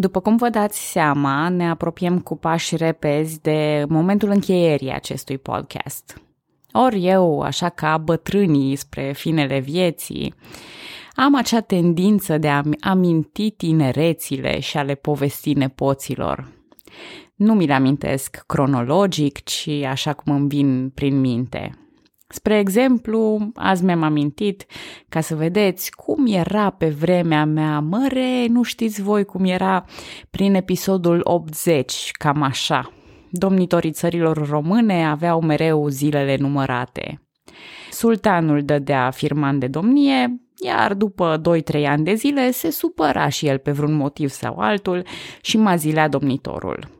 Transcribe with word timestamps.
După 0.00 0.20
cum 0.20 0.36
vă 0.36 0.48
dați 0.48 0.90
seama, 0.90 1.48
ne 1.48 1.68
apropiem 1.68 2.20
cu 2.20 2.36
pași 2.36 2.76
repezi 2.76 3.40
de 3.40 3.84
momentul 3.88 4.30
încheierii 4.30 4.92
acestui 4.92 5.38
podcast. 5.38 6.22
Ori 6.72 7.06
eu, 7.06 7.40
așa 7.40 7.68
ca 7.68 7.96
bătrânii 7.96 8.76
spre 8.76 9.12
finele 9.12 9.58
vieții, 9.58 10.34
am 11.14 11.34
acea 11.34 11.60
tendință 11.60 12.38
de 12.38 12.48
a 12.48 12.62
aminti 12.80 13.50
tinerețile 13.50 14.60
și 14.60 14.76
a 14.76 14.82
le 14.82 14.94
povesti 14.94 15.52
nepoților. 15.52 16.52
Nu 17.34 17.54
mi 17.54 17.66
le 17.66 17.74
amintesc 17.74 18.44
cronologic, 18.46 19.42
ci 19.42 19.68
așa 19.68 20.12
cum 20.12 20.34
îmi 20.34 20.48
vin 20.48 20.90
prin 20.94 21.20
minte. 21.20 21.87
Spre 22.30 22.58
exemplu, 22.58 23.50
azi 23.54 23.84
mi-am 23.84 24.02
amintit 24.02 24.66
ca 25.08 25.20
să 25.20 25.34
vedeți 25.34 25.90
cum 25.90 26.26
era 26.26 26.70
pe 26.70 26.88
vremea 26.88 27.44
mea, 27.44 27.80
măre, 27.80 28.46
nu 28.46 28.62
știți 28.62 29.02
voi 29.02 29.24
cum 29.24 29.44
era 29.44 29.84
prin 30.30 30.54
episodul 30.54 31.20
80, 31.22 32.10
cam 32.18 32.42
așa. 32.42 32.92
Domnitorii 33.30 33.90
țărilor 33.92 34.48
române 34.48 35.06
aveau 35.06 35.40
mereu 35.40 35.88
zilele 35.88 36.36
numărate. 36.36 37.22
Sultanul 37.90 38.64
dădea 38.64 39.10
firman 39.10 39.58
de 39.58 39.66
domnie, 39.66 40.40
iar 40.64 40.94
după 40.94 41.40
2-3 41.80 41.84
ani 41.86 42.04
de 42.04 42.14
zile 42.14 42.50
se 42.50 42.70
supăra 42.70 43.28
și 43.28 43.46
el 43.46 43.58
pe 43.58 43.70
vreun 43.70 43.94
motiv 43.94 44.28
sau 44.28 44.58
altul 44.58 45.04
și 45.40 45.56
mă 45.56 45.74
zilea 45.76 46.08
domnitorul. 46.08 46.97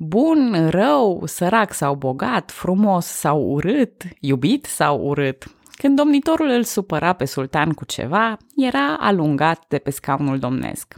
Bun, 0.00 0.68
rău, 0.70 1.22
sărac 1.26 1.72
sau 1.72 1.94
bogat, 1.94 2.50
frumos 2.50 3.06
sau 3.06 3.42
urât, 3.42 4.02
iubit 4.20 4.64
sau 4.64 5.06
urât. 5.06 5.44
Când 5.72 5.96
domnitorul 5.96 6.48
îl 6.48 6.62
supăra 6.62 7.12
pe 7.12 7.24
sultan 7.24 7.72
cu 7.72 7.84
ceva, 7.84 8.36
era 8.56 8.96
alungat 8.96 9.64
de 9.68 9.78
pe 9.78 9.90
scaunul 9.90 10.38
domnesc. 10.38 10.94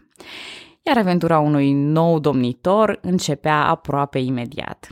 Iar 0.83 0.99
aventura 0.99 1.39
unui 1.39 1.73
nou 1.73 2.19
domnitor 2.19 2.99
începea 3.03 3.67
aproape 3.67 4.19
imediat. 4.19 4.89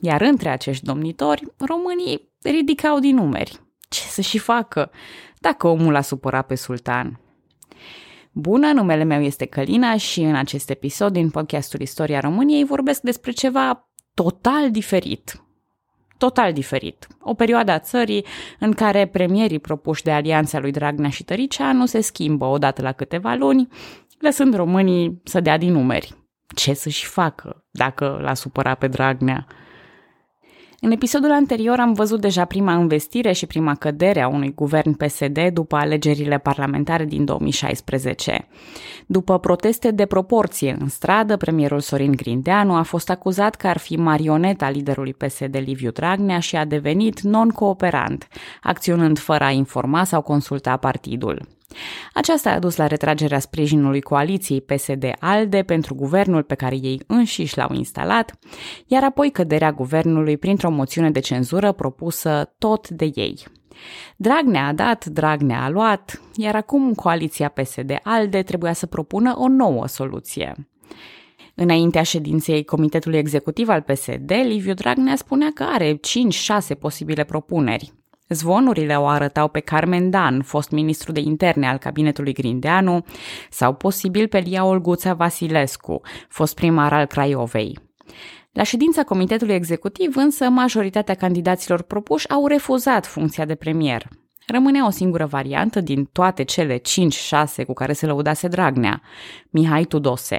Iar 0.00 0.20
între 0.20 0.48
acești 0.48 0.84
domnitori, 0.84 1.46
românii 1.58 2.32
ridicau 2.42 2.98
din 2.98 3.14
numeri. 3.14 3.60
Ce 3.88 4.00
să 4.00 4.20
și 4.20 4.38
facă 4.38 4.90
dacă 5.38 5.66
omul 5.66 5.94
a 5.94 6.00
supărat 6.00 6.46
pe 6.46 6.54
sultan? 6.54 7.20
Bună, 8.32 8.72
numele 8.72 9.04
meu 9.04 9.22
este 9.22 9.44
Călina 9.44 9.96
și 9.96 10.20
în 10.20 10.34
acest 10.34 10.70
episod 10.70 11.12
din 11.12 11.30
podcastul 11.30 11.80
Istoria 11.80 12.20
României 12.20 12.64
vorbesc 12.64 13.00
despre 13.00 13.30
ceva 13.30 13.88
total 14.14 14.70
diferit. 14.70 15.42
Total 16.18 16.52
diferit. 16.52 17.06
O 17.20 17.34
perioadă 17.34 17.72
a 17.72 17.78
țării 17.78 18.24
în 18.58 18.72
care 18.72 19.06
premierii 19.06 19.58
propuși 19.58 20.02
de 20.02 20.10
alianța 20.10 20.58
lui 20.58 20.70
Dragnea 20.70 21.10
și 21.10 21.24
Tăricea 21.24 21.72
nu 21.72 21.86
se 21.86 22.00
schimbă 22.00 22.44
odată 22.44 22.82
la 22.82 22.92
câteva 22.92 23.34
luni, 23.34 23.68
lăsând 24.18 24.54
românii 24.54 25.20
să 25.24 25.40
dea 25.40 25.58
din 25.58 25.72
numeri. 25.72 26.14
Ce 26.54 26.74
să-și 26.74 27.06
facă 27.06 27.64
dacă 27.70 28.18
l-a 28.22 28.34
supărat 28.34 28.78
pe 28.78 28.86
Dragnea? 28.86 29.46
În 30.82 30.90
episodul 30.90 31.30
anterior 31.30 31.78
am 31.78 31.92
văzut 31.92 32.20
deja 32.20 32.44
prima 32.44 32.72
investire 32.72 33.32
și 33.32 33.46
prima 33.46 33.74
cădere 33.74 34.20
a 34.20 34.28
unui 34.28 34.52
guvern 34.54 34.92
PSD 34.92 35.48
după 35.52 35.76
alegerile 35.76 36.38
parlamentare 36.38 37.04
din 37.04 37.24
2016. 37.24 38.46
După 39.06 39.38
proteste 39.38 39.90
de 39.90 40.06
proporție 40.06 40.76
în 40.80 40.88
stradă, 40.88 41.36
premierul 41.36 41.80
Sorin 41.80 42.12
Grindeanu 42.12 42.74
a 42.74 42.82
fost 42.82 43.10
acuzat 43.10 43.54
că 43.54 43.66
ar 43.66 43.78
fi 43.78 43.96
marioneta 43.96 44.70
liderului 44.70 45.14
PSD 45.14 45.56
Liviu 45.64 45.90
Dragnea 45.90 46.38
și 46.38 46.56
a 46.56 46.64
devenit 46.64 47.20
non-cooperant, 47.20 48.28
acționând 48.62 49.18
fără 49.18 49.44
a 49.44 49.50
informa 49.50 50.04
sau 50.04 50.22
consulta 50.22 50.76
partidul. 50.76 51.59
Aceasta 52.14 52.50
a 52.50 52.58
dus 52.58 52.76
la 52.76 52.86
retragerea 52.86 53.38
sprijinului 53.38 54.00
coaliției 54.00 54.60
PSD-ALDE 54.60 55.62
pentru 55.62 55.94
guvernul 55.94 56.42
pe 56.42 56.54
care 56.54 56.74
ei 56.74 57.02
înșiși 57.06 57.56
l-au 57.56 57.72
instalat, 57.72 58.38
iar 58.86 59.04
apoi 59.04 59.30
căderea 59.30 59.72
guvernului 59.72 60.36
printr-o 60.36 60.70
moțiune 60.70 61.10
de 61.10 61.20
cenzură 61.20 61.72
propusă 61.72 62.54
tot 62.58 62.88
de 62.88 63.10
ei. 63.14 63.46
Dragnea 64.16 64.66
a 64.66 64.72
dat, 64.72 65.04
Dragnea 65.04 65.62
a 65.62 65.68
luat, 65.68 66.20
iar 66.36 66.54
acum 66.54 66.94
coaliția 66.94 67.48
PSD-ALDE 67.48 68.42
trebuia 68.42 68.72
să 68.72 68.86
propună 68.86 69.34
o 69.36 69.48
nouă 69.48 69.86
soluție. 69.86 70.54
Înaintea 71.54 72.02
ședinței 72.02 72.64
Comitetului 72.64 73.18
Executiv 73.18 73.68
al 73.68 73.80
PSD, 73.80 74.32
Liviu 74.44 74.74
Dragnea 74.74 75.16
spunea 75.16 75.50
că 75.54 75.62
are 75.62 76.00
5-6 76.74 76.78
posibile 76.78 77.24
propuneri. 77.24 77.92
Zvonurile 78.32 78.96
o 78.96 79.06
arătau 79.06 79.48
pe 79.48 79.60
Carmen 79.60 80.10
Dan, 80.10 80.42
fost 80.42 80.70
ministru 80.70 81.12
de 81.12 81.20
interne 81.20 81.68
al 81.68 81.78
cabinetului 81.78 82.32
Grindeanu, 82.32 83.04
sau 83.50 83.74
posibil 83.74 84.28
pe 84.28 84.38
Lia 84.38 84.64
Olguța 84.64 85.14
Vasilescu, 85.14 86.00
fost 86.28 86.54
primar 86.54 86.92
al 86.92 87.06
Craiovei. 87.06 87.78
La 88.52 88.62
ședința 88.62 89.02
Comitetului 89.02 89.54
Executiv, 89.54 90.16
însă, 90.16 90.48
majoritatea 90.48 91.14
candidaților 91.14 91.82
propuși 91.82 92.28
au 92.28 92.46
refuzat 92.46 93.06
funcția 93.06 93.44
de 93.44 93.54
premier. 93.54 94.08
Rămânea 94.46 94.86
o 94.86 94.90
singură 94.90 95.26
variantă 95.26 95.80
din 95.80 96.04
toate 96.04 96.42
cele 96.42 96.78
5-6 96.78 96.80
cu 97.66 97.72
care 97.72 97.92
se 97.92 98.06
lăudase 98.06 98.48
Dragnea, 98.48 99.02
Mihai 99.50 99.84
Tudose. 99.84 100.38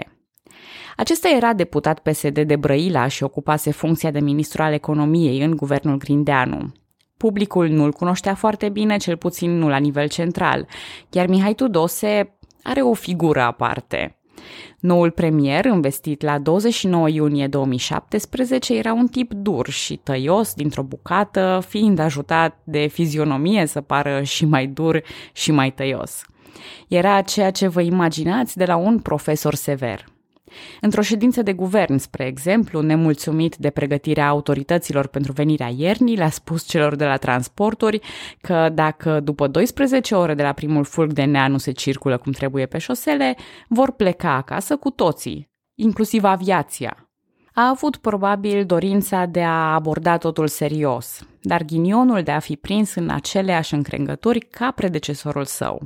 Acesta 0.95 1.29
era 1.29 1.53
deputat 1.53 1.99
PSD 1.99 2.39
de 2.39 2.55
Brăila 2.55 3.07
și 3.07 3.23
ocupase 3.23 3.71
funcția 3.71 4.11
de 4.11 4.19
ministru 4.19 4.61
al 4.61 4.73
economiei 4.73 5.43
în 5.43 5.55
guvernul 5.55 5.97
Grindeanu. 5.97 6.71
Publicul 7.21 7.67
nu-l 7.67 7.91
cunoștea 7.91 8.35
foarte 8.35 8.69
bine, 8.69 8.97
cel 8.97 9.17
puțin 9.17 9.57
nu 9.57 9.69
la 9.69 9.77
nivel 9.77 10.07
central, 10.07 10.67
iar 11.11 11.27
Mihai 11.27 11.53
Tudose 11.53 12.37
are 12.63 12.81
o 12.81 12.93
figură 12.93 13.41
aparte. 13.41 14.19
Noul 14.79 15.11
premier, 15.11 15.65
investit 15.65 16.21
la 16.21 16.39
29 16.39 17.09
iunie 17.09 17.47
2017, 17.47 18.73
era 18.77 18.93
un 18.93 19.07
tip 19.07 19.33
dur 19.33 19.69
și 19.69 19.95
tăios 19.95 20.53
dintr-o 20.53 20.83
bucată, 20.83 21.63
fiind 21.67 21.99
ajutat 21.99 22.59
de 22.63 22.87
fizionomie 22.87 23.65
să 23.65 23.81
pară 23.81 24.21
și 24.23 24.45
mai 24.45 24.67
dur 24.67 25.01
și 25.33 25.51
mai 25.51 25.71
tăios. 25.71 26.25
Era 26.87 27.21
ceea 27.21 27.51
ce 27.51 27.67
vă 27.67 27.81
imaginați 27.81 28.57
de 28.57 28.65
la 28.65 28.75
un 28.75 28.99
profesor 28.99 29.55
sever. 29.55 30.05
Într-o 30.81 31.01
ședință 31.01 31.41
de 31.41 31.53
guvern, 31.53 31.97
spre 31.97 32.25
exemplu, 32.25 32.81
nemulțumit 32.81 33.55
de 33.55 33.69
pregătirea 33.69 34.27
autorităților 34.27 35.07
pentru 35.07 35.31
venirea 35.31 35.71
iernii, 35.75 36.15
le-a 36.15 36.29
spus 36.29 36.67
celor 36.67 36.95
de 36.95 37.05
la 37.05 37.17
transporturi 37.17 37.99
că 38.41 38.69
dacă 38.73 39.19
după 39.19 39.47
12 39.47 40.15
ore 40.15 40.33
de 40.33 40.43
la 40.43 40.51
primul 40.51 40.83
fulg 40.83 41.13
de 41.13 41.23
nea 41.23 41.47
nu 41.47 41.57
se 41.57 41.71
circulă 41.71 42.17
cum 42.17 42.31
trebuie 42.31 42.65
pe 42.65 42.77
șosele, 42.77 43.35
vor 43.67 43.91
pleca 43.91 44.35
acasă 44.35 44.75
cu 44.75 44.89
toții, 44.89 45.49
inclusiv 45.75 46.23
aviația. 46.23 47.05
A 47.53 47.69
avut 47.69 47.97
probabil 47.97 48.65
dorința 48.65 49.25
de 49.25 49.43
a 49.43 49.73
aborda 49.73 50.17
totul 50.17 50.47
serios, 50.47 51.27
dar 51.41 51.63
ghinionul 51.63 52.23
de 52.23 52.31
a 52.31 52.39
fi 52.39 52.55
prins 52.55 52.95
în 52.95 53.09
aceleași 53.09 53.73
încrengături 53.73 54.39
ca 54.39 54.71
predecesorul 54.71 55.45
său. 55.45 55.81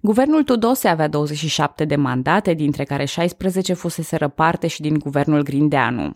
Guvernul 0.00 0.42
Tudose 0.42 0.88
avea 0.88 1.08
27 1.08 1.84
de 1.84 1.96
mandate, 1.96 2.54
dintre 2.54 2.84
care 2.84 3.04
16 3.04 3.72
fusese 3.72 4.16
parte 4.28 4.66
și 4.66 4.80
din 4.80 4.98
guvernul 4.98 5.42
Grindeanu. 5.42 6.12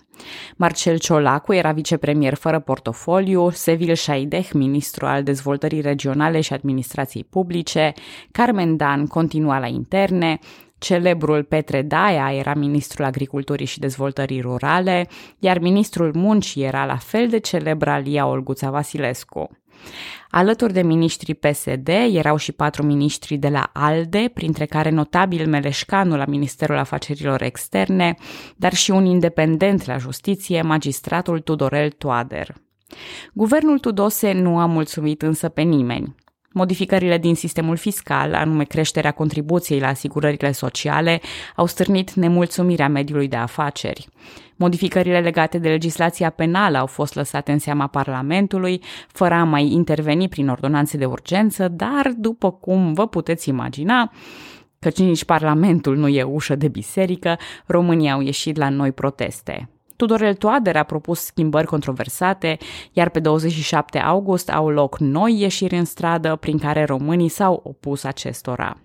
Marcel 0.57 0.99
Ciolacu 0.99 1.53
era 1.53 1.73
vicepremier 1.73 2.35
fără 2.35 2.61
portofoliu, 2.61 3.51
Sevil 3.51 3.95
Șaideh, 3.95 4.51
ministru 4.53 5.07
al 5.07 5.23
dezvoltării 5.23 5.81
regionale 5.81 6.41
și 6.41 6.53
administrației 6.53 7.25
publice, 7.31 7.93
Carmen 8.33 8.77
Dan 8.77 9.07
continua 9.07 9.59
la 9.59 9.67
interne, 9.67 10.39
Celebrul 10.85 11.43
Petre 11.43 11.83
Daia 11.83 12.33
era 12.33 12.55
ministrul 12.55 13.05
agriculturii 13.05 13.67
și 13.67 13.79
dezvoltării 13.79 14.41
rurale, 14.41 15.09
iar 15.39 15.59
ministrul 15.59 16.11
muncii 16.15 16.63
era 16.63 16.85
la 16.85 16.97
fel 16.97 17.29
de 17.29 17.39
celebr 17.39 17.89
Alia 17.89 18.27
Olguța 18.27 18.71
Vasilescu. 18.71 19.51
Alături 20.31 20.73
de 20.73 20.83
miniștrii 20.83 21.35
PSD 21.35 21.89
erau 21.89 22.37
și 22.37 22.53
patru 22.53 22.83
miniștri 22.83 23.37
de 23.37 23.49
la 23.49 23.71
ALDE, 23.73 24.31
printre 24.35 24.65
care 24.65 24.91
notabil 24.91 25.49
Meleșcanu 25.49 26.17
la 26.17 26.25
Ministerul 26.25 26.77
Afacerilor 26.79 27.43
Externe, 27.43 28.15
dar 28.57 28.75
și 28.75 28.91
un 28.91 29.05
independent 29.05 29.87
la 29.87 29.97
justiție, 29.97 30.63
magistratul 30.63 31.41
Tudorel 31.41 31.91
Toader. 31.91 32.55
Guvernul 33.33 33.79
Tudose 33.79 34.33
nu 34.33 34.59
a 34.59 34.67
mulțumit 34.67 35.23
însă 35.23 35.49
pe 35.49 35.63
nimeni. 35.63 36.15
Modificările 36.57 37.19
din 37.19 37.35
sistemul 37.35 37.77
fiscal, 37.77 38.35
anume 38.35 38.65
creșterea 38.65 39.11
contribuției 39.11 39.81
la 39.81 39.87
asigurările 39.87 40.53
sociale, 40.53 41.21
au 41.57 41.67
stârnit 41.67 42.13
nemulțumirea 42.13 42.89
mediului 42.89 43.29
de 43.29 43.37
afaceri. 43.37 44.09
Modificările 44.57 45.21
legate 45.21 45.59
de 45.59 45.69
legislația 45.69 46.31
penală 46.31 46.79
au 46.79 46.87
fost 46.87 47.15
lăsate 47.15 47.53
în 47.53 47.59
seama 47.59 47.87
Parlamentului, 47.87 48.83
fără 49.09 49.35
a 49.35 49.45
mai 49.45 49.67
interveni 49.67 50.29
prin 50.29 50.49
ordonanțe 50.49 50.97
de 50.97 51.05
urgență, 51.05 51.69
dar, 51.69 52.13
după 52.17 52.53
cum 52.53 52.93
vă 52.93 53.07
puteți 53.07 53.49
imagina, 53.49 54.13
căci 54.79 54.99
nici 54.99 55.25
Parlamentul 55.25 55.97
nu 55.97 56.09
e 56.09 56.23
ușă 56.23 56.57
de 56.57 56.69
biserică, 56.69 57.39
România 57.67 58.13
au 58.13 58.21
ieșit 58.21 58.57
la 58.57 58.69
noi 58.69 58.93
proteste. 58.93 59.69
Tudorel 59.97 60.35
Toader 60.35 60.77
a 60.77 60.83
propus 60.83 61.21
schimbări 61.21 61.67
controversate, 61.67 62.59
iar 62.93 63.09
pe 63.09 63.21
27 63.21 63.99
august 63.99 64.51
au 64.51 64.69
loc 64.69 64.99
noi 64.99 65.41
ieșiri 65.41 65.77
în 65.77 65.85
stradă 65.85 66.37
prin 66.37 66.59
care 66.59 66.85
românii 66.85 67.29
s-au 67.29 67.61
opus 67.65 68.05
acestora. 68.05 68.77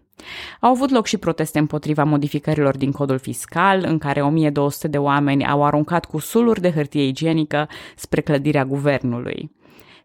Au 0.60 0.72
avut 0.72 0.90
loc 0.90 1.06
și 1.06 1.18
proteste 1.18 1.60
împotriva 1.60 2.04
modificărilor 2.04 2.78
din 2.78 2.92
codul 2.92 3.18
fiscal, 3.18 3.84
în 3.88 3.98
care 3.98 4.22
1200 4.22 4.88
de 4.88 4.98
oameni 4.98 5.46
au 5.46 5.64
aruncat 5.64 6.06
cu 6.06 6.20
suluri 6.20 6.62
de 6.62 6.72
hârtie 6.72 7.04
igienică 7.04 7.68
spre 7.96 8.22
clădirea 8.22 8.66
guvernului. 8.66 9.52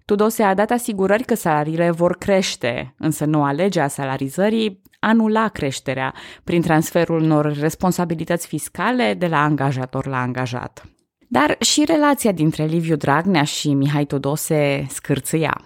Tudose 0.05 0.43
a 0.43 0.55
dat 0.55 0.71
asigurări 0.71 1.25
că 1.25 1.35
salariile 1.35 1.91
vor 1.91 2.17
crește, 2.17 2.95
însă 2.99 3.25
noua 3.25 3.53
lege 3.53 3.81
a 3.81 3.89
salarizării 3.89 4.83
anula 5.01 5.49
creșterea 5.49 6.15
prin 6.45 6.63
transferul 6.63 7.23
unor 7.23 7.57
responsabilități 7.59 8.47
fiscale 8.47 9.15
de 9.15 9.27
la 9.27 9.43
angajator 9.43 10.07
la 10.07 10.21
angajat. 10.21 10.85
Dar 11.29 11.57
și 11.61 11.85
relația 11.87 12.33
dintre 12.33 12.65
Liviu 12.65 12.97
Dragnea 12.97 13.45
și 13.45 13.75
Mihai 13.75 14.05
Tudose 14.05 14.87
scârțâia. 14.89 15.61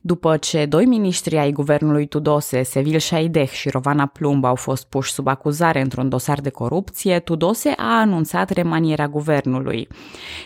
După 0.00 0.36
ce 0.36 0.66
doi 0.66 0.84
miniștri 0.84 1.36
ai 1.36 1.52
guvernului 1.52 2.06
Tudose, 2.06 2.62
Sevil 2.62 2.98
Șaideh 2.98 3.48
și 3.50 3.68
Rovana 3.68 4.06
Plumb 4.06 4.44
au 4.44 4.54
fost 4.54 4.86
puși 4.88 5.12
sub 5.12 5.26
acuzare 5.26 5.80
într-un 5.80 6.08
dosar 6.08 6.40
de 6.40 6.50
corupție, 6.50 7.18
Tudose 7.18 7.72
a 7.76 7.98
anunțat 7.98 8.50
remanierea 8.50 9.08
guvernului. 9.08 9.88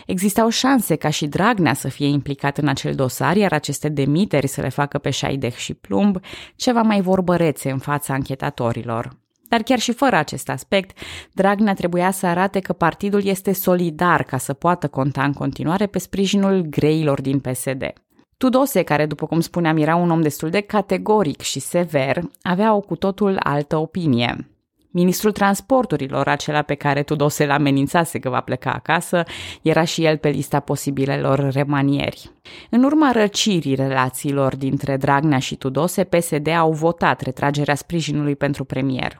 Existau 0.05 0.49
șanse 0.49 0.95
ca 0.95 1.09
și 1.09 1.27
Dragnea 1.27 1.73
să 1.73 1.87
fie 1.87 2.07
implicat 2.07 2.57
în 2.57 2.67
acel 2.67 2.93
dosar, 2.95 3.35
iar 3.35 3.53
aceste 3.53 3.89
demiteri 3.89 4.47
să 4.47 4.61
le 4.61 4.69
facă 4.69 4.97
pe 4.97 5.09
Șaideh 5.09 5.55
și 5.55 5.73
Plumb 5.73 6.17
ceva 6.55 6.81
mai 6.81 7.01
vorbărețe 7.01 7.71
în 7.71 7.79
fața 7.79 8.13
anchetatorilor. 8.13 9.17
Dar 9.49 9.61
chiar 9.61 9.79
și 9.79 9.91
fără 9.91 10.15
acest 10.15 10.49
aspect, 10.49 10.97
Dragnea 11.33 11.73
trebuia 11.73 12.11
să 12.11 12.25
arate 12.25 12.59
că 12.59 12.73
partidul 12.73 13.25
este 13.25 13.53
solidar 13.53 14.23
ca 14.23 14.37
să 14.37 14.53
poată 14.53 14.87
conta 14.87 15.23
în 15.23 15.33
continuare 15.33 15.85
pe 15.85 15.99
sprijinul 15.99 16.61
greilor 16.61 17.21
din 17.21 17.39
PSD. 17.39 17.93
Tudose, 18.37 18.83
care, 18.83 19.05
după 19.05 19.25
cum 19.25 19.39
spuneam, 19.39 19.77
era 19.77 19.95
un 19.95 20.09
om 20.09 20.21
destul 20.21 20.49
de 20.49 20.61
categoric 20.61 21.41
și 21.41 21.59
sever, 21.59 22.21
avea 22.41 22.73
o 22.73 22.79
cu 22.79 22.95
totul 22.95 23.35
altă 23.39 23.77
opinie. 23.77 24.49
Ministrul 24.91 25.31
transporturilor, 25.31 26.27
acela 26.27 26.61
pe 26.61 26.75
care 26.75 27.03
Tudose 27.03 27.45
l 27.45 27.49
amenințase 27.49 28.19
că 28.19 28.29
va 28.29 28.41
pleca 28.41 28.71
acasă, 28.71 29.23
era 29.61 29.83
și 29.83 30.05
el 30.05 30.17
pe 30.17 30.29
lista 30.29 30.59
posibilelor 30.59 31.51
remanieri. 31.51 32.31
În 32.69 32.83
urma 32.83 33.11
răcirii 33.11 33.75
relațiilor 33.75 34.55
dintre 34.55 34.97
Dragnea 34.97 35.39
și 35.39 35.55
Tudose, 35.55 36.03
PSD 36.03 36.47
au 36.47 36.71
votat 36.71 37.21
retragerea 37.21 37.75
sprijinului 37.75 38.35
pentru 38.35 38.63
premier. 38.63 39.15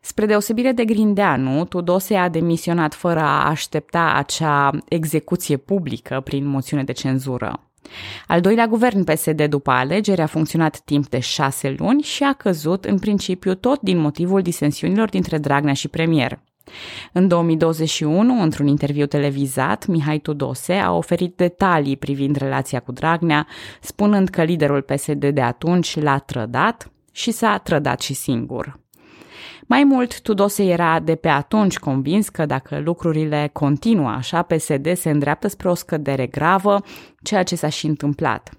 Spre 0.00 0.26
deosebire 0.26 0.72
de 0.72 0.84
Grindeanu, 0.84 1.64
Tudose 1.64 2.14
a 2.14 2.28
demisionat 2.28 2.94
fără 2.94 3.20
a 3.20 3.48
aștepta 3.48 4.12
acea 4.16 4.70
execuție 4.88 5.56
publică 5.56 6.20
prin 6.24 6.46
moțiune 6.46 6.84
de 6.84 6.92
cenzură. 6.92 7.67
Al 8.26 8.40
doilea 8.40 8.66
guvern 8.66 9.04
PSD 9.04 9.44
după 9.44 9.70
alegeri 9.70 10.20
a 10.20 10.26
funcționat 10.26 10.78
timp 10.78 11.08
de 11.08 11.18
șase 11.18 11.74
luni 11.78 12.02
și 12.02 12.22
a 12.22 12.32
căzut 12.32 12.84
în 12.84 12.98
principiu 12.98 13.54
tot 13.54 13.80
din 13.80 13.98
motivul 13.98 14.42
disensiunilor 14.42 15.08
dintre 15.08 15.38
Dragnea 15.38 15.74
și 15.74 15.88
premier. 15.88 16.40
În 17.12 17.28
2021, 17.28 18.42
într-un 18.42 18.66
interviu 18.66 19.06
televizat, 19.06 19.86
Mihai 19.86 20.18
Tudose 20.18 20.72
a 20.72 20.92
oferit 20.92 21.36
detalii 21.36 21.96
privind 21.96 22.36
relația 22.36 22.80
cu 22.80 22.92
Dragnea, 22.92 23.46
spunând 23.80 24.28
că 24.28 24.42
liderul 24.42 24.82
PSD 24.82 25.24
de 25.24 25.40
atunci 25.40 26.00
l-a 26.00 26.18
trădat 26.18 26.90
și 27.12 27.30
s-a 27.30 27.58
trădat 27.58 28.00
și 28.00 28.14
singur. 28.14 28.80
Mai 29.70 29.84
mult, 29.84 30.20
Tudose 30.20 30.64
era 30.64 31.00
de 31.00 31.14
pe 31.14 31.28
atunci 31.28 31.78
convins 31.78 32.28
că 32.28 32.46
dacă 32.46 32.80
lucrurile 32.84 33.50
continuă 33.52 34.08
așa, 34.08 34.42
PSD 34.42 34.96
se 34.96 35.10
îndreaptă 35.10 35.48
spre 35.48 35.68
o 35.68 35.74
scădere 35.74 36.26
gravă, 36.26 36.82
ceea 37.22 37.42
ce 37.42 37.56
s-a 37.56 37.68
și 37.68 37.86
întâmplat. 37.86 38.50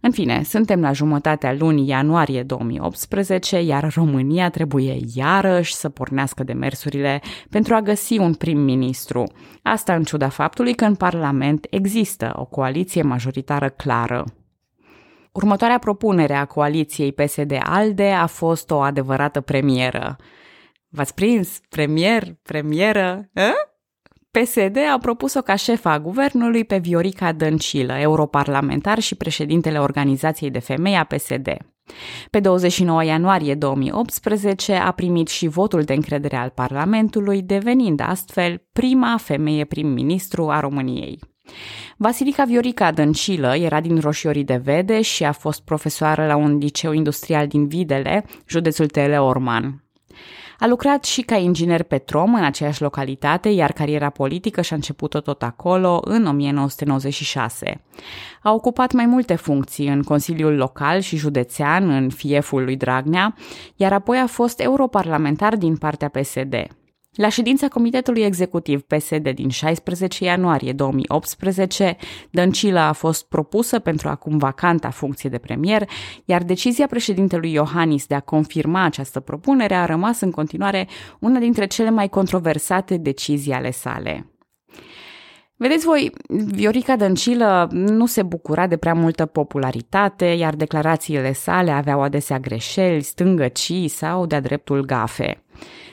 În 0.00 0.10
fine, 0.10 0.42
suntem 0.42 0.80
la 0.80 0.92
jumătatea 0.92 1.52
lunii 1.52 1.88
ianuarie 1.88 2.42
2018, 2.42 3.60
iar 3.60 3.92
România 3.94 4.50
trebuie 4.50 4.96
iarăși 5.14 5.74
să 5.74 5.88
pornească 5.88 6.44
demersurile 6.44 7.20
pentru 7.50 7.74
a 7.74 7.80
găsi 7.80 8.18
un 8.18 8.34
prim-ministru. 8.34 9.24
Asta 9.62 9.94
în 9.94 10.02
ciuda 10.02 10.28
faptului 10.28 10.74
că 10.74 10.84
în 10.84 10.94
Parlament 10.94 11.66
există 11.70 12.32
o 12.36 12.44
coaliție 12.44 13.02
majoritară 13.02 13.68
clară. 13.68 14.24
Următoarea 15.32 15.78
propunere 15.78 16.34
a 16.34 16.44
coaliției 16.44 17.12
PSD-ALDE 17.12 18.10
a 18.10 18.26
fost 18.26 18.70
o 18.70 18.80
adevărată 18.80 19.40
premieră. 19.40 20.16
V-ați 20.96 21.14
prins? 21.14 21.60
Premier? 21.68 22.36
Premieră? 22.42 23.30
A? 23.34 23.52
PSD 24.30 24.76
a 24.94 24.98
propus-o 24.98 25.40
ca 25.40 25.54
șefa 25.54 25.92
a 25.92 26.00
guvernului 26.00 26.64
pe 26.64 26.78
Viorica 26.78 27.32
Dăncilă, 27.32 27.98
europarlamentar 27.98 28.98
și 28.98 29.14
președintele 29.14 29.80
Organizației 29.80 30.50
de 30.50 30.58
Femei 30.58 30.96
a 30.96 31.04
PSD. 31.04 31.56
Pe 32.30 32.40
29 32.40 33.04
ianuarie 33.04 33.54
2018 33.54 34.74
a 34.74 34.90
primit 34.90 35.28
și 35.28 35.46
votul 35.46 35.82
de 35.82 35.92
încredere 35.92 36.36
al 36.36 36.48
Parlamentului, 36.48 37.42
devenind 37.42 38.00
astfel 38.00 38.62
prima 38.72 39.16
femeie 39.20 39.64
prim-ministru 39.64 40.48
a 40.50 40.60
României. 40.60 41.18
Vasilica 41.96 42.44
Viorica 42.44 42.92
Dăncilă 42.92 43.56
era 43.56 43.80
din 43.80 44.00
Roșiorii 44.00 44.44
de 44.44 44.56
Vede 44.56 45.00
și 45.02 45.24
a 45.24 45.32
fost 45.32 45.64
profesoară 45.64 46.26
la 46.26 46.36
un 46.36 46.56
liceu 46.56 46.92
industrial 46.92 47.46
din 47.46 47.66
Videle, 47.68 48.24
județul 48.46 48.86
Teleorman. 48.86 49.83
A 50.58 50.66
lucrat 50.66 51.04
și 51.04 51.22
ca 51.22 51.36
inginer 51.36 51.82
petrom 51.82 52.34
în 52.34 52.44
aceeași 52.44 52.82
localitate, 52.82 53.48
iar 53.48 53.72
cariera 53.72 54.10
politică 54.10 54.60
și-a 54.60 54.76
început-o 54.76 55.20
tot 55.20 55.42
acolo 55.42 56.00
în 56.04 56.26
1996. 56.26 57.80
A 58.42 58.52
ocupat 58.52 58.92
mai 58.92 59.06
multe 59.06 59.34
funcții 59.34 59.88
în 59.88 60.02
Consiliul 60.02 60.56
Local 60.56 61.00
și 61.00 61.16
Județean 61.16 61.90
în 61.90 62.10
fieful 62.10 62.64
lui 62.64 62.76
Dragnea, 62.76 63.34
iar 63.76 63.92
apoi 63.92 64.18
a 64.18 64.26
fost 64.26 64.60
europarlamentar 64.60 65.56
din 65.56 65.76
partea 65.76 66.08
PSD. 66.08 66.54
La 67.14 67.28
ședința 67.28 67.68
Comitetului 67.68 68.22
Executiv 68.22 68.80
PSD 68.80 69.28
din 69.28 69.48
16 69.48 70.24
ianuarie 70.24 70.72
2018, 70.72 71.96
Dăncilă 72.30 72.78
a 72.78 72.92
fost 72.92 73.28
propusă 73.28 73.78
pentru 73.78 74.08
acum 74.08 74.38
vacanta 74.38 74.90
funcție 74.90 75.30
de 75.30 75.38
premier, 75.38 75.88
iar 76.24 76.42
decizia 76.42 76.86
președintelui 76.86 77.52
Iohannis 77.52 78.06
de 78.06 78.14
a 78.14 78.20
confirma 78.20 78.82
această 78.82 79.20
propunere 79.20 79.74
a 79.74 79.84
rămas 79.84 80.20
în 80.20 80.30
continuare 80.30 80.88
una 81.18 81.38
dintre 81.38 81.66
cele 81.66 81.90
mai 81.90 82.08
controversate 82.08 82.96
decizii 82.96 83.52
ale 83.52 83.70
sale. 83.70 84.26
Vedeți 85.56 85.84
voi, 85.84 86.12
Viorica 86.28 86.96
Dăncilă 86.96 87.68
nu 87.70 88.06
se 88.06 88.22
bucura 88.22 88.66
de 88.66 88.76
prea 88.76 88.94
multă 88.94 89.26
popularitate, 89.26 90.24
iar 90.24 90.54
declarațiile 90.54 91.32
sale 91.32 91.70
aveau 91.70 92.02
adesea 92.02 92.38
greșeli, 92.38 93.02
stângăcii 93.02 93.88
sau 93.88 94.26
de-a 94.26 94.40
dreptul 94.40 94.84
gafe. 94.84 95.42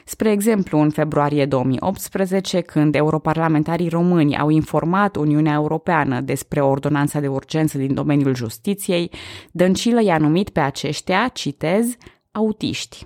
Spre 0.06 0.32
exemplu, 0.32 0.80
în 0.80 0.90
februarie 0.90 1.46
2018, 1.46 2.62
când 2.62 2.96
europarlamentarii 2.96 3.90
români 3.90 4.38
au 4.38 4.50
informat 4.50 5.16
Uniunea 5.16 5.54
Europeană 5.54 6.22
despre 6.22 6.62
ordonanța 6.62 7.20
de 7.20 7.28
urgență 7.28 7.78
din 7.78 7.94
domeniul 7.94 8.36
justiției, 8.36 9.12
Dăncilă 9.52 10.04
i-a 10.04 10.18
numit 10.18 10.50
pe 10.50 10.60
aceștia, 10.60 11.28
citez, 11.34 11.96
autiști. 12.32 13.06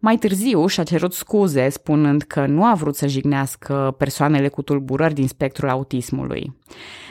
Mai 0.00 0.16
târziu 0.16 0.66
și-a 0.66 0.82
cerut 0.82 1.12
scuze, 1.12 1.68
spunând 1.68 2.22
că 2.22 2.46
nu 2.46 2.64
a 2.64 2.74
vrut 2.74 2.96
să 2.96 3.06
jignească 3.06 3.94
persoanele 3.98 4.48
cu 4.48 4.62
tulburări 4.62 5.14
din 5.14 5.28
spectrul 5.28 5.68
autismului. 5.68 6.56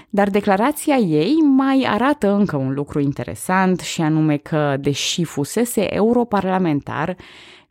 Dar 0.09 0.29
declarația 0.29 0.95
ei 0.95 1.33
mai 1.55 1.85
arată 1.89 2.31
încă 2.31 2.57
un 2.57 2.73
lucru 2.73 2.99
interesant 2.99 3.79
și 3.79 4.01
anume 4.01 4.37
că, 4.37 4.75
deși 4.79 5.23
fusese 5.23 5.93
europarlamentar, 5.93 7.15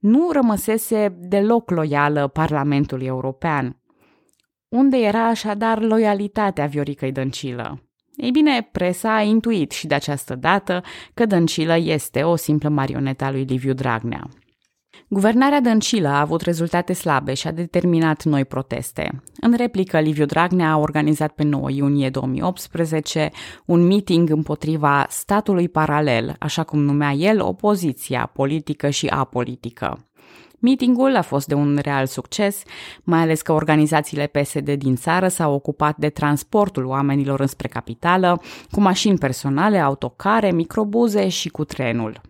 nu 0.07 0.31
rămăsese 0.33 1.17
deloc 1.21 1.71
loială 1.71 2.29
Parlamentului 2.29 3.07
European. 3.07 3.77
Unde 4.69 4.97
era 4.97 5.27
așadar 5.27 5.83
loialitatea 5.83 6.67
Vioricăi 6.67 7.13
Dăncilă? 7.13 7.83
Ei 8.17 8.31
bine, 8.31 8.69
presa 8.73 9.15
a 9.15 9.21
intuit 9.21 9.71
și 9.71 9.87
de 9.87 9.95
această 9.95 10.35
dată 10.35 10.83
că 11.15 11.27
Dăncilă 11.27 11.77
este 11.77 12.23
o 12.23 12.37
simplă 12.37 12.69
marionetă 12.69 13.25
a 13.25 13.31
lui 13.31 13.45
Liviu 13.45 13.73
Dragnea. 13.73 14.29
Guvernarea 15.09 15.61
Dăncilă 15.61 16.09
a 16.09 16.21
avut 16.21 16.41
rezultate 16.41 16.93
slabe 16.93 17.35
și 17.35 17.47
a 17.47 17.53
determinat 17.53 18.25
noi 18.25 18.45
proteste. 18.45 19.23
În 19.41 19.55
replică, 19.57 20.01
Liviu 20.01 20.25
Dragnea 20.25 20.71
a 20.71 20.77
organizat 20.77 21.33
pe 21.33 21.43
9 21.43 21.71
iunie 21.71 22.11
2018 22.11 23.31
un 23.67 23.87
meeting 23.87 24.31
împotriva 24.31 25.07
statului 25.09 25.69
paralel, 25.69 26.37
așa 26.39 26.63
cum 26.63 26.79
numea 26.79 27.13
el 27.13 27.41
opoziția 27.41 28.31
politică 28.33 28.91
și 28.91 29.07
apolitică. 29.07 30.07
Meetingul 30.59 31.17
a 31.17 31.23
fost 31.23 31.47
de 31.47 31.55
un 31.55 31.79
real 31.83 32.07
succes, 32.07 32.63
mai 33.03 33.21
ales 33.21 33.43
că 33.43 33.53
organizațiile 33.53 34.27
PSD 34.27 34.71
din 34.71 34.97
țară 34.97 35.29
s-au 35.29 35.55
ocupat 35.55 35.97
de 35.97 36.09
transportul 36.09 36.85
oamenilor 36.85 37.41
înspre 37.41 37.69
capitală, 37.69 38.43
cu 38.71 38.81
mașini 38.81 39.19
personale, 39.19 39.79
autocare, 39.79 40.53
microbuze 40.53 41.29
și 41.29 41.49
cu 41.49 41.65
trenul. 41.65 42.21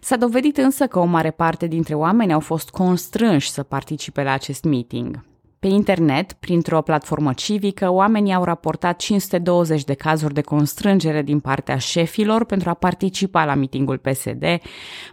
S-a 0.00 0.16
dovedit 0.16 0.56
însă 0.56 0.86
că 0.86 0.98
o 0.98 1.04
mare 1.04 1.30
parte 1.30 1.66
dintre 1.66 1.94
oameni 1.94 2.32
au 2.32 2.40
fost 2.40 2.70
constrânși 2.70 3.50
să 3.50 3.62
participe 3.62 4.22
la 4.22 4.32
acest 4.32 4.64
meeting. 4.64 5.24
Pe 5.62 5.68
internet, 5.68 6.32
printr-o 6.32 6.82
platformă 6.82 7.32
civică, 7.32 7.90
oamenii 7.90 8.34
au 8.34 8.44
raportat 8.44 8.96
520 8.96 9.84
de 9.84 9.94
cazuri 9.94 10.34
de 10.34 10.40
constrângere 10.40 11.22
din 11.22 11.40
partea 11.40 11.76
șefilor 11.78 12.44
pentru 12.44 12.70
a 12.70 12.74
participa 12.74 13.44
la 13.44 13.54
mitingul 13.54 13.98
PSD. 13.98 14.44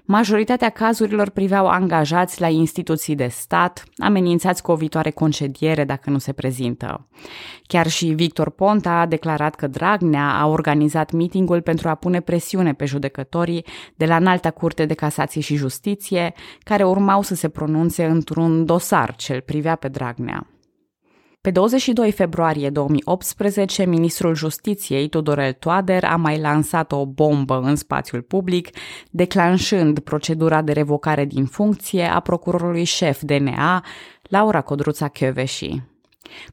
Majoritatea 0.03 0.69
cazurilor 0.69 1.29
priveau 1.29 1.67
angajați 1.67 2.41
la 2.41 2.47
instituții 2.47 3.15
de 3.15 3.27
stat, 3.27 3.83
amenințați 3.97 4.61
cu 4.61 4.71
o 4.71 4.75
viitoare 4.75 5.09
concediere 5.09 5.83
dacă 5.83 6.09
nu 6.09 6.17
se 6.17 6.31
prezintă. 6.31 7.07
Chiar 7.63 7.87
și 7.87 8.05
Victor 8.05 8.49
Ponta 8.49 8.91
a 8.91 9.05
declarat 9.05 9.55
că 9.55 9.67
Dragnea 9.67 10.39
a 10.39 10.47
organizat 10.47 11.11
mitingul 11.11 11.61
pentru 11.61 11.89
a 11.89 11.95
pune 11.95 12.19
presiune 12.19 12.73
pe 12.73 12.85
judecătorii 12.85 13.65
de 13.95 14.05
la 14.05 14.15
Înalta 14.15 14.51
Curte 14.51 14.85
de 14.85 14.93
Casație 14.93 15.41
și 15.41 15.55
Justiție, 15.55 16.33
care 16.59 16.83
urmau 16.83 17.21
să 17.21 17.35
se 17.35 17.49
pronunțe 17.49 18.05
într-un 18.05 18.65
dosar 18.65 19.15
ce 19.15 19.33
îl 19.33 19.41
privea 19.41 19.75
pe 19.75 19.87
Dragnea. 19.87 20.38
Pe 21.41 21.51
22 21.51 22.11
februarie 22.11 22.69
2018, 22.69 23.85
ministrul 23.85 24.35
Justiției, 24.35 25.09
Tudorel 25.09 25.53
Toader, 25.53 26.03
a 26.03 26.15
mai 26.15 26.39
lansat 26.39 26.91
o 26.91 27.05
bombă 27.05 27.61
în 27.63 27.75
spațiul 27.75 28.21
public, 28.21 28.69
declanșând 29.09 29.99
procedura 29.99 30.61
de 30.61 30.71
revocare 30.71 31.25
din 31.25 31.45
funcție 31.45 32.03
a 32.03 32.19
procurorului 32.19 32.83
șef 32.83 33.21
DNA, 33.21 33.85
Laura 34.21 34.61
Codruța 34.61 35.07
Chioveși. 35.07 35.81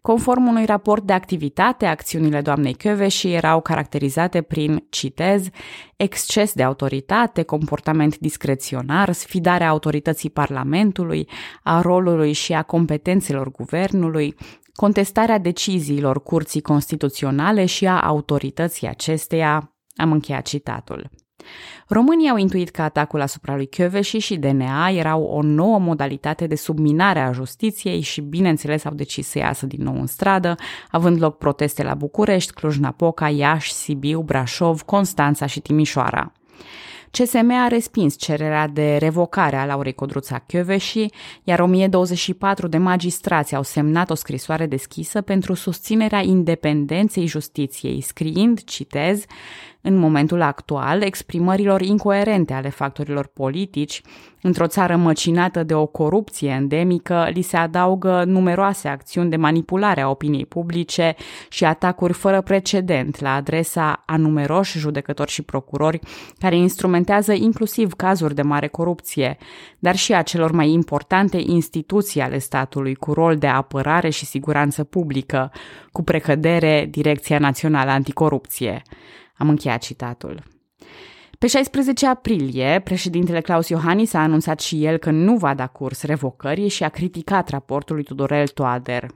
Conform 0.02 0.46
unui 0.46 0.64
raport 0.64 1.02
de 1.02 1.12
activitate, 1.12 1.86
acțiunile 1.86 2.40
doamnei 2.40 2.74
Chioveși 2.74 3.32
erau 3.32 3.60
caracterizate 3.60 4.42
prin, 4.42 4.86
citez, 4.88 5.48
exces 5.96 6.52
de 6.52 6.62
autoritate, 6.62 7.42
comportament 7.42 8.18
discreționar, 8.18 9.12
sfidarea 9.12 9.68
autorității 9.68 10.30
Parlamentului, 10.30 11.28
a 11.62 11.80
rolului 11.80 12.32
și 12.32 12.52
a 12.52 12.62
competențelor 12.62 13.50
guvernului, 13.50 14.34
contestarea 14.76 15.38
deciziilor 15.38 16.22
Curții 16.22 16.60
Constituționale 16.60 17.64
și 17.64 17.86
a 17.86 18.00
autorității 18.00 18.88
acesteia, 18.88 19.76
am 19.94 20.12
încheiat 20.12 20.46
citatul. 20.46 21.10
Românii 21.88 22.28
au 22.28 22.36
intuit 22.36 22.70
că 22.70 22.82
atacul 22.82 23.20
asupra 23.20 23.56
lui 23.56 23.66
Chioveși 23.66 24.18
și 24.18 24.36
DNA 24.36 24.88
erau 24.88 25.22
o 25.22 25.42
nouă 25.42 25.78
modalitate 25.78 26.46
de 26.46 26.54
subminare 26.54 27.20
a 27.20 27.32
justiției 27.32 28.00
și, 28.00 28.20
bineînțeles, 28.20 28.84
au 28.84 28.94
decis 28.94 29.28
să 29.28 29.38
iasă 29.38 29.66
din 29.66 29.82
nou 29.82 30.00
în 30.00 30.06
stradă, 30.06 30.54
având 30.90 31.20
loc 31.22 31.38
proteste 31.38 31.82
la 31.82 31.94
București, 31.94 32.52
Cluj-Napoca, 32.52 33.28
Iași, 33.28 33.72
Sibiu, 33.72 34.20
Brașov, 34.20 34.82
Constanța 34.82 35.46
și 35.46 35.60
Timișoara. 35.60 36.32
CSM 37.18 37.50
a 37.50 37.68
respins 37.68 38.16
cererea 38.18 38.68
de 38.68 38.96
revocare 38.96 39.56
a 39.56 39.64
Laurei 39.64 39.92
Codruța 39.92 40.38
Chioveși, 40.38 41.06
iar 41.44 41.60
1024 41.60 42.66
de 42.66 42.76
magistrați 42.76 43.54
au 43.54 43.62
semnat 43.62 44.10
o 44.10 44.14
scrisoare 44.14 44.66
deschisă 44.66 45.20
pentru 45.20 45.54
susținerea 45.54 46.20
independenței 46.20 47.26
justiției, 47.26 48.00
scriind, 48.00 48.64
citez, 48.64 49.24
în 49.88 49.96
momentul 49.96 50.42
actual, 50.42 51.02
exprimărilor 51.02 51.80
incoerente 51.80 52.52
ale 52.52 52.68
factorilor 52.68 53.26
politici, 53.26 54.02
într-o 54.42 54.66
țară 54.66 54.96
măcinată 54.96 55.62
de 55.62 55.74
o 55.74 55.86
corupție 55.86 56.48
endemică, 56.48 57.28
li 57.32 57.42
se 57.42 57.56
adaugă 57.56 58.24
numeroase 58.24 58.88
acțiuni 58.88 59.30
de 59.30 59.36
manipulare 59.36 60.00
a 60.00 60.08
opiniei 60.08 60.46
publice 60.46 61.14
și 61.48 61.64
atacuri 61.64 62.12
fără 62.12 62.40
precedent 62.40 63.20
la 63.20 63.34
adresa 63.34 64.02
a 64.06 64.16
numeroși 64.16 64.78
judecători 64.78 65.30
și 65.30 65.42
procurori 65.42 66.00
care 66.38 66.56
instrumentează 66.56 67.32
inclusiv 67.32 67.92
cazuri 67.92 68.34
de 68.34 68.42
mare 68.42 68.66
corupție, 68.68 69.36
dar 69.78 69.96
și 69.96 70.14
a 70.14 70.22
celor 70.22 70.50
mai 70.50 70.70
importante 70.70 71.36
instituții 71.46 72.20
ale 72.20 72.38
statului 72.38 72.94
cu 72.94 73.12
rol 73.12 73.36
de 73.36 73.46
apărare 73.46 74.08
și 74.08 74.24
siguranță 74.24 74.84
publică, 74.84 75.52
cu 75.92 76.02
precădere 76.02 76.86
Direcția 76.90 77.38
Națională 77.38 77.90
Anticorupție. 77.90 78.82
Am 79.36 79.48
încheiat 79.48 79.82
citatul. 79.82 80.42
Pe 81.38 81.46
16 81.46 82.06
aprilie, 82.06 82.80
președintele 82.84 83.40
Claus 83.40 83.68
Iohannis 83.68 84.12
a 84.12 84.18
anunțat 84.18 84.60
și 84.60 84.84
el 84.84 84.96
că 84.96 85.10
nu 85.10 85.36
va 85.36 85.54
da 85.54 85.66
curs 85.66 86.02
revocării 86.02 86.68
și 86.68 86.84
a 86.84 86.88
criticat 86.88 87.48
raportul 87.48 87.94
lui 87.94 88.04
Tudorel 88.04 88.46
Toader. 88.46 89.06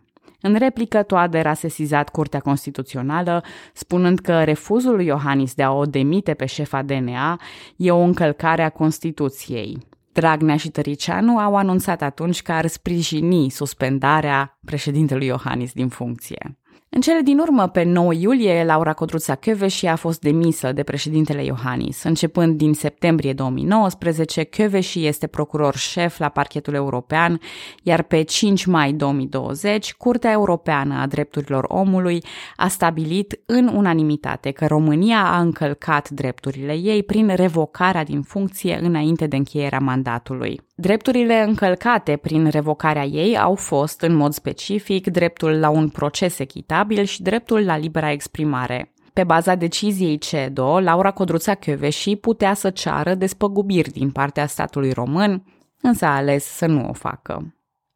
În 0.41 0.55
replică, 0.59 1.03
Toader 1.03 1.47
a 1.47 1.55
sesizat 1.55 2.09
Curtea 2.09 2.41
Constituțională, 2.41 3.45
spunând 3.73 4.19
că 4.19 4.45
refuzul 4.45 4.95
lui 4.95 5.07
Iohannis 5.07 5.55
de 5.55 5.63
a 5.63 5.73
o 5.73 5.85
demite 5.85 6.35
pe 6.35 6.47
șefa 6.47 6.83
DNA 6.83 7.41
e 7.77 7.91
o 7.91 7.99
încălcare 7.99 8.63
a 8.63 8.71
Constituției. 8.71 9.79
Dragnea 10.13 10.57
și 10.57 10.71
Tăricianu 10.71 11.39
au 11.39 11.57
anunțat 11.57 12.03
atunci 12.03 12.43
că 12.43 12.53
ar 12.53 12.67
sprijini 12.67 13.51
suspendarea 13.51 14.59
președintelui 14.65 15.27
Iohannis 15.27 15.73
din 15.73 15.89
funcție. 15.89 16.60
În 16.93 17.01
cele 17.01 17.21
din 17.21 17.39
urmă, 17.39 17.69
pe 17.69 17.83
9 17.83 18.15
iulie, 18.15 18.65
Laura 18.65 18.93
Codruța 18.93 19.35
Căveși 19.35 19.87
a 19.87 19.97
fost 19.97 20.21
demisă 20.21 20.73
de 20.73 20.83
președintele 20.83 21.45
Iohannis. 21.45 22.03
Începând 22.03 22.57
din 22.57 22.75
septembrie 22.75 23.33
2019, 23.33 24.43
Căveși 24.43 25.07
este 25.07 25.27
procuror 25.27 25.77
șef 25.77 26.19
la 26.19 26.29
parchetul 26.29 26.75
european, 26.75 27.41
iar 27.83 28.03
pe 28.03 28.23
5 28.23 28.65
mai 28.65 28.93
2020, 28.93 29.95
Curtea 29.95 30.33
Europeană 30.33 31.01
a 31.01 31.07
Drepturilor 31.07 31.65
Omului 31.69 32.25
a 32.57 32.69
stabilit 32.69 33.41
în 33.47 33.71
unanimitate 33.75 34.51
că 34.51 34.67
România 34.67 35.25
a 35.25 35.41
încălcat 35.41 36.09
drepturile 36.09 36.73
ei 36.73 37.03
prin 37.03 37.35
revocarea 37.35 38.05
din 38.05 38.23
funcție 38.23 38.79
înainte 38.83 39.27
de 39.27 39.37
încheierea 39.37 39.79
mandatului. 39.79 40.61
Drepturile 40.81 41.43
încălcate 41.43 42.17
prin 42.17 42.49
revocarea 42.49 43.05
ei 43.05 43.39
au 43.39 43.55
fost, 43.55 44.01
în 44.01 44.15
mod 44.15 44.33
specific, 44.33 45.07
dreptul 45.07 45.59
la 45.59 45.69
un 45.69 45.89
proces 45.89 46.39
echitabil 46.39 47.05
și 47.05 47.23
dreptul 47.23 47.65
la 47.65 47.77
libera 47.77 48.11
exprimare. 48.11 48.93
Pe 49.13 49.25
baza 49.25 49.55
deciziei 49.55 50.19
CEDO, 50.19 50.81
Laura 50.81 51.11
Codruța 51.11 51.59
și 51.89 52.17
putea 52.17 52.55
să 52.55 52.71
ceară 52.71 53.15
despăgubiri 53.15 53.91
din 53.91 54.11
partea 54.11 54.47
statului 54.47 54.93
român, 54.93 55.45
însă 55.81 56.05
a 56.05 56.17
ales 56.17 56.45
să 56.45 56.67
nu 56.67 56.89
o 56.89 56.93
facă. 56.93 57.55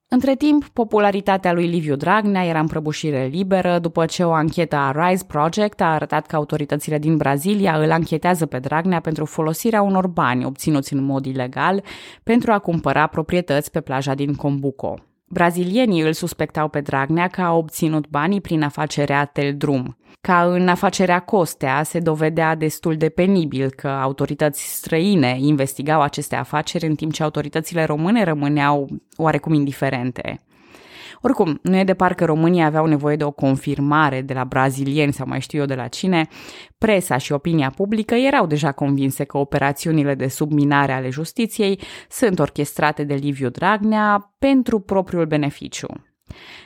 Între 0.08 0.34
timp, 0.36 0.68
popularitatea 0.68 1.52
lui 1.52 1.66
Liviu 1.66 1.96
Dragnea 1.96 2.44
era 2.44 2.60
în 2.60 2.66
prăbușire 2.66 3.26
liberă 3.26 3.78
după 3.78 4.06
ce 4.06 4.24
o 4.24 4.32
anchetă 4.32 4.76
a 4.76 5.08
Rise 5.08 5.24
Project 5.24 5.80
a 5.80 5.92
arătat 5.92 6.26
că 6.26 6.36
autoritățile 6.36 6.98
din 6.98 7.16
Brazilia 7.16 7.78
îl 7.78 7.90
anchetează 7.90 8.46
pe 8.46 8.58
Dragnea 8.58 9.00
pentru 9.00 9.24
folosirea 9.24 9.82
unor 9.82 10.06
bani 10.06 10.44
obținuți 10.44 10.92
în 10.92 11.04
mod 11.04 11.24
ilegal 11.24 11.82
pentru 12.22 12.52
a 12.52 12.58
cumpăra 12.58 13.06
proprietăți 13.06 13.70
pe 13.70 13.80
plaja 13.80 14.14
din 14.14 14.34
Combuco. 14.34 14.98
Brazilienii 15.30 16.00
îl 16.00 16.12
suspectau 16.12 16.68
pe 16.68 16.80
Dragnea 16.80 17.28
că 17.28 17.40
a 17.40 17.52
obținut 17.52 18.08
banii 18.08 18.40
prin 18.40 18.62
afacerea 18.62 19.24
Teldrum. 19.24 19.96
Ca 20.20 20.44
în 20.44 20.68
afacerea 20.68 21.20
Costea, 21.20 21.82
se 21.82 21.98
dovedea 21.98 22.54
destul 22.54 22.96
de 22.96 23.08
penibil 23.08 23.70
că 23.70 23.88
autorități 23.88 24.74
străine 24.74 25.36
investigau 25.38 26.00
aceste 26.00 26.36
afaceri 26.36 26.86
în 26.86 26.94
timp 26.94 27.12
ce 27.12 27.22
autoritățile 27.22 27.84
române 27.84 28.24
rămâneau 28.24 28.88
oarecum 29.16 29.52
indiferente. 29.52 30.42
Oricum, 31.20 31.58
nu 31.62 31.76
e 31.76 31.84
de 31.84 31.94
parcă 31.94 32.24
România 32.24 32.66
aveau 32.66 32.86
nevoie 32.86 33.16
de 33.16 33.24
o 33.24 33.30
confirmare 33.30 34.22
de 34.22 34.34
la 34.34 34.44
brazilieni 34.44 35.12
sau 35.12 35.26
mai 35.26 35.40
știu 35.40 35.58
eu 35.58 35.66
de 35.66 35.74
la 35.74 35.88
cine, 35.88 36.28
presa 36.78 37.16
și 37.16 37.32
opinia 37.32 37.70
publică 37.70 38.14
erau 38.14 38.46
deja 38.46 38.72
convinse 38.72 39.24
că 39.24 39.38
operațiunile 39.38 40.14
de 40.14 40.28
subminare 40.28 40.92
ale 40.92 41.08
justiției 41.08 41.80
sunt 42.08 42.38
orchestrate 42.38 43.04
de 43.04 43.14
Liviu 43.14 43.48
Dragnea 43.48 44.34
pentru 44.38 44.80
propriul 44.80 45.26
beneficiu. 45.26 45.88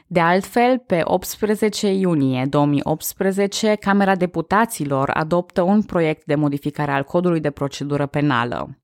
De 0.06 0.20
altfel, 0.20 0.78
pe 0.78 1.00
18 1.04 1.88
iunie 1.88 2.46
2018, 2.48 3.74
Camera 3.74 4.16
Deputaților 4.16 5.10
adoptă 5.10 5.62
un 5.62 5.82
proiect 5.82 6.24
de 6.24 6.34
modificare 6.34 6.90
al 6.90 7.04
codului 7.04 7.40
de 7.40 7.50
procedură 7.50 8.06
penală. 8.06 8.78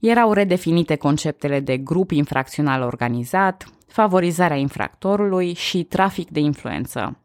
Erau 0.00 0.32
redefinite 0.32 0.96
conceptele 0.96 1.60
de 1.60 1.76
grup 1.76 2.10
infracțional 2.10 2.82
organizat, 2.82 3.66
favorizarea 3.88 4.56
infractorului 4.56 5.54
și 5.54 5.82
trafic 5.82 6.30
de 6.30 6.40
influență. 6.40 7.18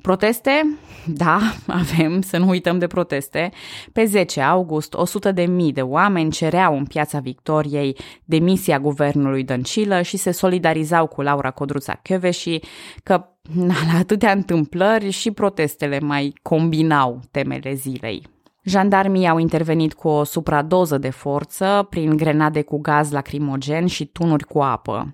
Proteste? 0.00 0.50
Da, 1.06 1.38
avem, 1.80 2.20
să 2.20 2.38
nu 2.38 2.48
uităm 2.48 2.78
de 2.78 2.86
proteste. 2.86 3.50
Pe 3.92 4.04
10 4.04 4.40
august, 4.40 4.94
100 4.94 5.32
de 5.32 5.42
mii 5.42 5.72
de 5.72 5.82
oameni 5.82 6.30
cereau 6.30 6.76
în 6.76 6.84
piața 6.84 7.18
Victoriei 7.18 7.96
demisia 8.24 8.78
guvernului 8.78 9.44
Dăncilă 9.44 10.02
și 10.02 10.16
se 10.16 10.30
solidarizau 10.30 11.06
cu 11.06 11.22
Laura 11.22 11.50
Codruța 11.50 11.94
Chioveși 12.02 12.58
că 13.02 13.24
la 13.68 13.98
atâtea 13.98 14.32
întâmplări 14.32 15.10
și 15.10 15.30
protestele 15.30 16.00
mai 16.00 16.32
combinau 16.42 17.20
temele 17.30 17.74
zilei. 17.74 18.33
Jandarmii 18.64 19.28
au 19.28 19.38
intervenit 19.38 19.94
cu 19.94 20.08
o 20.08 20.24
supradoză 20.24 20.98
de 20.98 21.10
forță 21.10 21.86
prin 21.90 22.16
grenade 22.16 22.62
cu 22.62 22.80
gaz 22.80 23.10
lacrimogen 23.10 23.86
și 23.86 24.04
tunuri 24.04 24.44
cu 24.44 24.58
apă. 24.58 25.10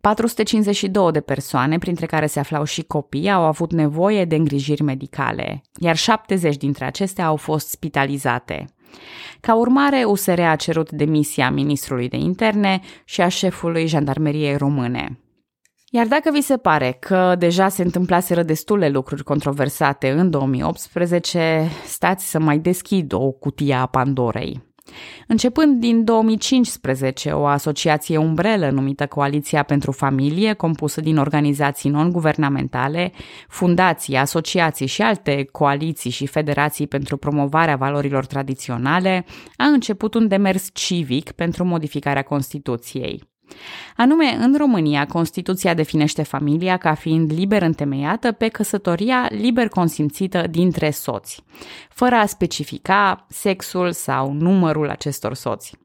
452 0.00 1.12
de 1.12 1.20
persoane, 1.20 1.78
printre 1.78 2.06
care 2.06 2.26
se 2.26 2.38
aflau 2.38 2.64
și 2.64 2.82
copii, 2.82 3.30
au 3.30 3.42
avut 3.42 3.72
nevoie 3.72 4.24
de 4.24 4.34
îngrijiri 4.34 4.82
medicale, 4.82 5.62
iar 5.80 5.96
70 5.96 6.56
dintre 6.56 6.84
acestea 6.84 7.26
au 7.26 7.36
fost 7.36 7.68
spitalizate. 7.68 8.64
Ca 9.40 9.54
urmare, 9.54 10.04
USR 10.04 10.40
a 10.40 10.56
cerut 10.56 10.90
demisia 10.90 11.50
ministrului 11.50 12.08
de 12.08 12.16
interne 12.16 12.80
și 13.04 13.20
a 13.20 13.28
șefului 13.28 13.86
jandarmeriei 13.86 14.56
române. 14.56 15.18
Iar 15.90 16.06
dacă 16.06 16.30
vi 16.32 16.40
se 16.40 16.56
pare 16.56 16.96
că 17.00 17.34
deja 17.38 17.68
se 17.68 17.82
întâmplaseră 17.82 18.42
destule 18.42 18.88
lucruri 18.88 19.24
controversate 19.24 20.10
în 20.10 20.30
2018, 20.30 21.68
stați 21.84 22.30
să 22.30 22.38
mai 22.38 22.58
deschid 22.58 23.12
o 23.12 23.30
cutie 23.30 23.74
a 23.74 23.86
Pandorei. 23.86 24.66
Începând 25.26 25.80
din 25.80 26.04
2015, 26.04 27.30
o 27.30 27.46
asociație 27.46 28.16
umbrelă 28.16 28.70
numită 28.70 29.06
Coaliția 29.06 29.62
pentru 29.62 29.92
Familie, 29.92 30.52
compusă 30.52 31.00
din 31.00 31.18
organizații 31.18 31.90
non-guvernamentale, 31.90 33.12
fundații, 33.48 34.16
asociații 34.16 34.86
și 34.86 35.02
alte 35.02 35.48
coaliții 35.52 36.10
și 36.10 36.26
federații 36.26 36.86
pentru 36.86 37.16
promovarea 37.16 37.76
valorilor 37.76 38.26
tradiționale, 38.26 39.24
a 39.56 39.64
început 39.64 40.14
un 40.14 40.28
demers 40.28 40.68
civic 40.72 41.30
pentru 41.30 41.64
modificarea 41.64 42.22
Constituției. 42.22 43.22
Anume, 43.96 44.36
în 44.40 44.56
România, 44.56 45.06
Constituția 45.06 45.74
definește 45.74 46.22
familia 46.22 46.76
ca 46.76 46.94
fiind 46.94 47.32
liber 47.32 47.62
întemeiată 47.62 48.32
pe 48.32 48.48
căsătoria 48.48 49.28
liber 49.30 49.68
consimțită 49.68 50.46
dintre 50.50 50.90
soți, 50.90 51.42
fără 51.90 52.14
a 52.14 52.26
specifica 52.26 53.26
sexul 53.28 53.92
sau 53.92 54.32
numărul 54.32 54.88
acestor 54.88 55.34
soți. 55.34 55.76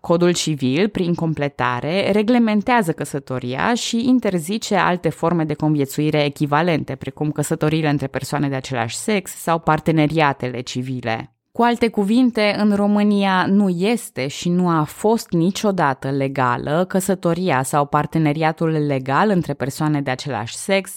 Codul 0.00 0.32
civil, 0.32 0.88
prin 0.88 1.14
completare, 1.14 2.10
reglementează 2.10 2.92
căsătoria 2.92 3.74
și 3.74 4.08
interzice 4.08 4.74
alte 4.74 5.08
forme 5.08 5.44
de 5.44 5.54
conviețuire 5.54 6.24
echivalente, 6.24 6.94
precum 6.94 7.30
căsătoriile 7.30 7.88
între 7.88 8.06
persoane 8.06 8.48
de 8.48 8.54
același 8.54 8.96
sex 8.96 9.30
sau 9.30 9.58
parteneriatele 9.58 10.60
civile. 10.60 11.35
Cu 11.56 11.62
alte 11.62 11.88
cuvinte, 11.88 12.54
în 12.58 12.74
România 12.74 13.46
nu 13.46 13.68
este 13.68 14.26
și 14.26 14.48
nu 14.48 14.68
a 14.68 14.82
fost 14.82 15.30
niciodată 15.30 16.10
legală 16.10 16.84
căsătoria 16.88 17.62
sau 17.62 17.86
parteneriatul 17.86 18.68
legal 18.68 19.30
între 19.30 19.54
persoane 19.54 20.00
de 20.00 20.10
același 20.10 20.56
sex, 20.56 20.92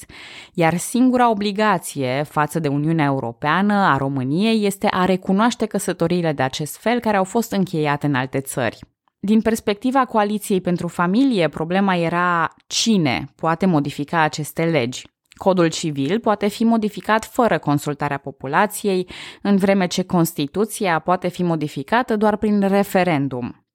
iar 0.54 0.78
singura 0.78 1.30
obligație 1.30 2.24
față 2.30 2.60
de 2.60 2.68
Uniunea 2.68 3.06
Europeană 3.06 3.74
a 3.74 3.98
României 3.98 4.66
este 4.66 4.88
a 4.92 5.06
recunoaște 5.06 5.66
căsătoriile 5.66 6.34
de 6.34 6.44
acest 6.44 6.78
fel 6.78 7.00
care 7.00 7.18
au 7.18 7.24
fost 7.24 7.52
încheiate 7.52 8.06
în 8.06 8.16
alte 8.16 8.40
țări. 8.40 8.80
Din 9.20 9.42
perspectiva 9.42 10.06
Coaliției 10.06 10.62
pentru 10.62 10.88
Familie, 10.88 11.48
problema 11.48 11.96
era 11.96 12.54
cine 12.68 13.26
poate 13.36 13.66
modifica 13.66 14.22
aceste 14.22 14.64
legi. 14.64 15.04
Codul 15.40 15.68
civil 15.68 16.20
poate 16.20 16.48
fi 16.48 16.64
modificat 16.64 17.26
fără 17.26 17.58
consultarea 17.58 18.18
populației, 18.18 19.10
în 19.42 19.58
vreme 19.58 19.88
ce 19.88 20.04
Constituția 20.04 21.00
poate 21.00 21.28
fi 21.28 21.44
modificată 21.44 22.16
doar 22.16 22.38
prin 22.38 22.68
referendum. 22.68 23.66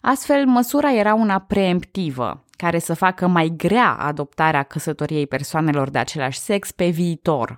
Astfel, 0.00 0.46
măsura 0.46 0.92
era 0.92 1.14
una 1.14 1.38
preemptivă, 1.38 2.44
care 2.50 2.78
să 2.78 2.94
facă 2.94 3.26
mai 3.26 3.52
grea 3.56 3.96
adoptarea 3.98 4.62
căsătoriei 4.62 5.26
persoanelor 5.26 5.90
de 5.90 5.98
același 5.98 6.38
sex 6.38 6.70
pe 6.70 6.88
viitor. 6.88 7.56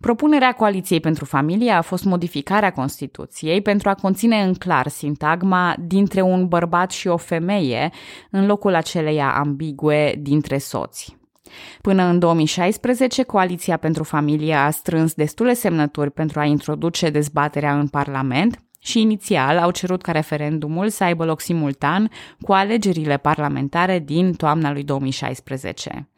Propunerea 0.00 0.52
Coaliției 0.52 1.00
pentru 1.00 1.24
Familie 1.24 1.70
a 1.70 1.80
fost 1.80 2.04
modificarea 2.04 2.72
Constituției 2.72 3.62
pentru 3.62 3.88
a 3.88 3.94
conține 3.94 4.42
în 4.42 4.54
clar 4.54 4.88
sintagma 4.88 5.74
dintre 5.78 6.20
un 6.20 6.48
bărbat 6.48 6.90
și 6.90 7.08
o 7.08 7.16
femeie 7.16 7.90
în 8.30 8.46
locul 8.46 8.74
aceleia 8.74 9.34
ambigue 9.34 10.14
dintre 10.18 10.58
soți. 10.58 11.17
Până 11.80 12.02
în 12.02 12.18
2016, 12.18 13.22
Coaliția 13.22 13.76
pentru 13.76 14.02
Familie 14.02 14.54
a 14.54 14.70
strâns 14.70 15.14
destule 15.14 15.54
semnături 15.54 16.10
pentru 16.10 16.40
a 16.40 16.44
introduce 16.44 17.10
dezbaterea 17.10 17.78
în 17.78 17.88
Parlament 17.88 18.62
și 18.80 19.00
inițial 19.00 19.58
au 19.58 19.70
cerut 19.70 20.02
ca 20.02 20.12
referendumul 20.12 20.88
să 20.88 21.04
aibă 21.04 21.24
loc 21.24 21.40
simultan 21.40 22.10
cu 22.40 22.52
alegerile 22.52 23.16
parlamentare 23.16 23.98
din 23.98 24.32
toamna 24.32 24.72
lui 24.72 24.82
2016. 24.82 26.08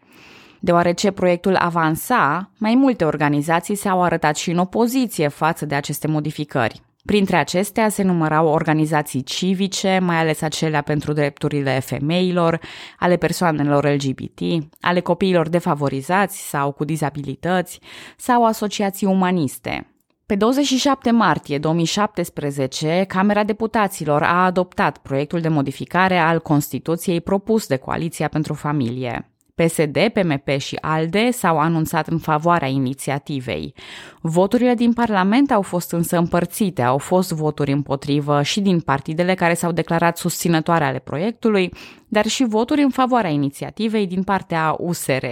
Deoarece 0.60 1.10
proiectul 1.10 1.56
avansa, 1.56 2.50
mai 2.58 2.74
multe 2.74 3.04
organizații 3.04 3.74
s-au 3.74 4.02
arătat 4.02 4.36
și 4.36 4.50
în 4.50 4.58
opoziție 4.58 5.28
față 5.28 5.66
de 5.66 5.74
aceste 5.74 6.06
modificări. 6.06 6.82
Printre 7.04 7.36
acestea 7.36 7.88
se 7.88 8.02
numărau 8.02 8.46
organizații 8.46 9.22
civice, 9.22 9.98
mai 10.02 10.16
ales 10.16 10.42
acelea 10.42 10.82
pentru 10.82 11.12
drepturile 11.12 11.80
femeilor, 11.80 12.60
ale 12.98 13.16
persoanelor 13.16 13.84
LGBT, 13.84 14.40
ale 14.80 15.00
copiilor 15.00 15.48
defavorizați 15.48 16.48
sau 16.48 16.72
cu 16.72 16.84
dizabilități, 16.84 17.80
sau 18.16 18.44
asociații 18.44 19.06
umaniste. 19.06 19.94
Pe 20.26 20.34
27 20.34 21.10
martie 21.10 21.58
2017, 21.58 23.04
Camera 23.08 23.44
Deputaților 23.44 24.22
a 24.22 24.44
adoptat 24.44 24.98
proiectul 24.98 25.40
de 25.40 25.48
modificare 25.48 26.18
al 26.18 26.40
Constituției 26.40 27.20
propus 27.20 27.66
de 27.66 27.76
Coaliția 27.76 28.28
pentru 28.28 28.54
Familie. 28.54 29.29
PSD, 29.64 29.98
PMP 30.12 30.48
și 30.58 30.78
ALDE 30.80 31.30
s-au 31.30 31.58
anunțat 31.58 32.06
în 32.08 32.18
favoarea 32.18 32.68
inițiativei. 32.68 33.74
Voturile 34.20 34.74
din 34.74 34.92
Parlament 34.92 35.50
au 35.50 35.62
fost 35.62 35.92
însă 35.92 36.16
împărțite, 36.16 36.82
au 36.82 36.98
fost 36.98 37.32
voturi 37.32 37.72
împotrivă 37.72 38.42
și 38.42 38.60
din 38.60 38.80
partidele 38.80 39.34
care 39.34 39.54
s-au 39.54 39.72
declarat 39.72 40.16
susținătoare 40.16 40.84
ale 40.84 40.98
proiectului, 40.98 41.72
dar 42.08 42.26
și 42.26 42.44
voturi 42.44 42.82
în 42.82 42.90
favoarea 42.90 43.30
inițiativei 43.30 44.06
din 44.06 44.22
partea 44.22 44.74
USR. 44.78 45.24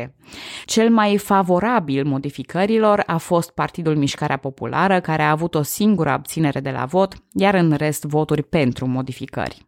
Cel 0.65 0.91
mai 0.91 1.19
favorabil 1.19 2.05
modificărilor 2.05 3.03
a 3.07 3.17
fost 3.17 3.51
Partidul 3.51 3.97
Mișcarea 3.97 4.37
Populară, 4.37 5.01
care 5.01 5.23
a 5.23 5.31
avut 5.31 5.55
o 5.55 5.63
singură 5.63 6.11
abținere 6.11 6.61
de 6.61 6.71
la 6.71 6.85
vot, 6.85 7.15
iar 7.33 7.55
în 7.55 7.73
rest 7.73 8.05
voturi 8.05 8.43
pentru 8.43 8.87
modificări. 8.87 9.68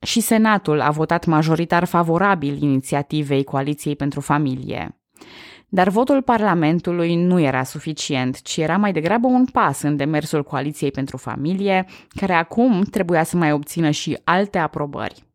Și 0.00 0.20
Senatul 0.20 0.80
a 0.80 0.90
votat 0.90 1.26
majoritar 1.26 1.84
favorabil 1.84 2.62
inițiativei 2.62 3.44
Coaliției 3.44 3.96
pentru 3.96 4.20
Familie. 4.20 4.96
Dar 5.68 5.88
votul 5.88 6.22
Parlamentului 6.22 7.14
nu 7.14 7.40
era 7.40 7.62
suficient, 7.62 8.42
ci 8.42 8.56
era 8.56 8.76
mai 8.76 8.92
degrabă 8.92 9.26
un 9.26 9.44
pas 9.44 9.82
în 9.82 9.96
demersul 9.96 10.42
Coaliției 10.42 10.90
pentru 10.90 11.16
Familie, 11.16 11.86
care 12.08 12.32
acum 12.32 12.82
trebuia 12.82 13.22
să 13.22 13.36
mai 13.36 13.52
obțină 13.52 13.90
și 13.90 14.18
alte 14.24 14.58
aprobări. 14.58 15.31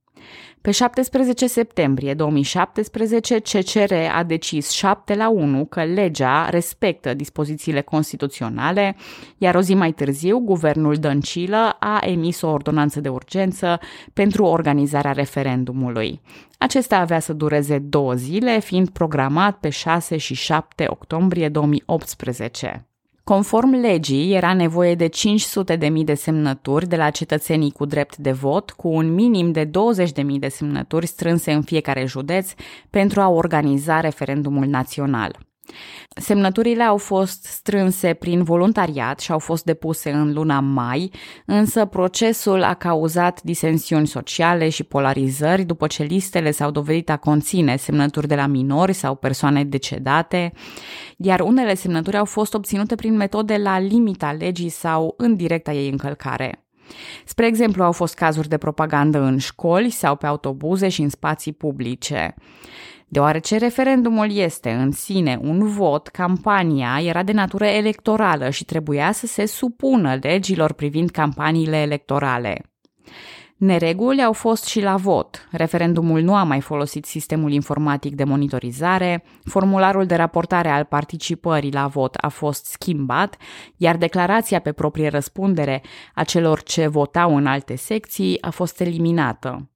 Pe 0.67 0.73
17 0.73 1.47
septembrie 1.47 2.13
2017, 2.13 3.39
CCR 3.39 3.93
a 4.15 4.23
decis 4.23 4.69
7 4.69 5.15
la 5.15 5.29
1 5.29 5.65
că 5.65 5.83
legea 5.83 6.49
respectă 6.49 7.13
dispozițiile 7.13 7.81
constituționale, 7.81 8.95
iar 9.37 9.55
o 9.55 9.61
zi 9.61 9.73
mai 9.73 9.91
târziu, 9.91 10.39
guvernul 10.39 10.95
Dăncilă 10.95 11.75
a 11.79 11.99
emis 12.01 12.41
o 12.41 12.47
ordonanță 12.47 13.01
de 13.01 13.09
urgență 13.09 13.79
pentru 14.13 14.43
organizarea 14.43 15.11
referendumului. 15.11 16.21
Acesta 16.57 16.97
avea 16.97 17.19
să 17.19 17.33
dureze 17.33 17.77
două 17.79 18.13
zile, 18.13 18.59
fiind 18.59 18.89
programat 18.89 19.57
pe 19.57 19.69
6 19.69 20.17
și 20.17 20.33
7 20.33 20.85
octombrie 20.89 21.49
2018. 21.49 22.87
Conform 23.33 23.73
legii, 23.73 24.33
era 24.33 24.53
nevoie 24.53 24.95
de 24.95 25.09
500.000 25.09 26.03
de 26.03 26.13
semnături 26.13 26.87
de 26.87 26.95
la 26.95 27.09
cetățenii 27.09 27.71
cu 27.71 27.85
drept 27.85 28.17
de 28.17 28.31
vot, 28.31 28.71
cu 28.71 28.87
un 28.87 29.13
minim 29.13 29.51
de 29.51 29.65
20.000 29.65 29.71
de 30.39 30.47
semnături 30.47 31.05
strânse 31.07 31.51
în 31.51 31.61
fiecare 31.61 32.05
județ 32.05 32.51
pentru 32.89 33.21
a 33.21 33.27
organiza 33.27 33.99
referendumul 33.99 34.65
național. 34.65 35.46
Semnăturile 36.15 36.83
au 36.83 36.97
fost 36.97 37.43
strânse 37.43 38.13
prin 38.13 38.43
voluntariat 38.43 39.19
și 39.19 39.31
au 39.31 39.39
fost 39.39 39.63
depuse 39.63 40.11
în 40.11 40.33
luna 40.33 40.59
mai, 40.59 41.11
însă 41.45 41.85
procesul 41.85 42.63
a 42.63 42.73
cauzat 42.73 43.41
disensiuni 43.41 44.07
sociale 44.07 44.69
și 44.69 44.83
polarizări 44.83 45.63
după 45.63 45.87
ce 45.87 46.03
listele 46.03 46.51
s-au 46.51 46.71
dovedit 46.71 47.09
a 47.09 47.17
conține 47.17 47.75
semnături 47.75 48.27
de 48.27 48.35
la 48.35 48.45
minori 48.45 48.93
sau 48.93 49.15
persoane 49.15 49.63
decedate, 49.63 50.53
iar 51.17 51.39
unele 51.39 51.75
semnături 51.75 52.17
au 52.17 52.25
fost 52.25 52.53
obținute 52.53 52.95
prin 52.95 53.15
metode 53.15 53.57
la 53.57 53.79
limita 53.79 54.31
legii 54.31 54.69
sau 54.69 55.13
în 55.17 55.35
directa 55.35 55.71
ei 55.71 55.89
încălcare. 55.89 56.66
Spre 57.25 57.45
exemplu, 57.45 57.83
au 57.83 57.91
fost 57.91 58.15
cazuri 58.15 58.49
de 58.49 58.57
propagandă 58.57 59.19
în 59.19 59.37
școli 59.37 59.89
sau 59.89 60.15
pe 60.15 60.25
autobuze 60.25 60.89
și 60.89 61.01
în 61.01 61.09
spații 61.09 61.53
publice. 61.53 62.33
Deoarece 63.07 63.57
referendumul 63.57 64.31
este 64.31 64.71
în 64.71 64.91
sine 64.91 65.39
un 65.41 65.67
vot, 65.67 66.07
campania 66.07 66.99
era 67.01 67.23
de 67.23 67.31
natură 67.31 67.65
electorală 67.65 68.49
și 68.49 68.65
trebuia 68.65 69.11
să 69.11 69.27
se 69.27 69.45
supună 69.45 70.17
legilor 70.21 70.73
privind 70.73 71.09
campaniile 71.09 71.77
electorale. 71.77 72.61
Nereguli 73.57 74.23
au 74.23 74.33
fost 74.33 74.65
și 74.65 74.81
la 74.81 74.95
vot. 74.95 75.47
Referendumul 75.51 76.21
nu 76.21 76.35
a 76.35 76.43
mai 76.43 76.61
folosit 76.61 77.05
sistemul 77.05 77.51
informatic 77.51 78.15
de 78.15 78.23
monitorizare, 78.23 79.23
formularul 79.43 80.05
de 80.05 80.15
raportare 80.15 80.69
al 80.69 80.83
participării 80.83 81.71
la 81.71 81.87
vot 81.87 82.15
a 82.15 82.27
fost 82.27 82.65
schimbat, 82.65 83.37
iar 83.77 83.97
declarația 83.97 84.59
pe 84.59 84.71
proprie 84.71 85.07
răspundere 85.07 85.81
a 86.15 86.23
celor 86.23 86.63
ce 86.63 86.87
votau 86.87 87.35
în 87.35 87.45
alte 87.45 87.75
secții 87.75 88.41
a 88.41 88.49
fost 88.49 88.81
eliminată. 88.81 89.69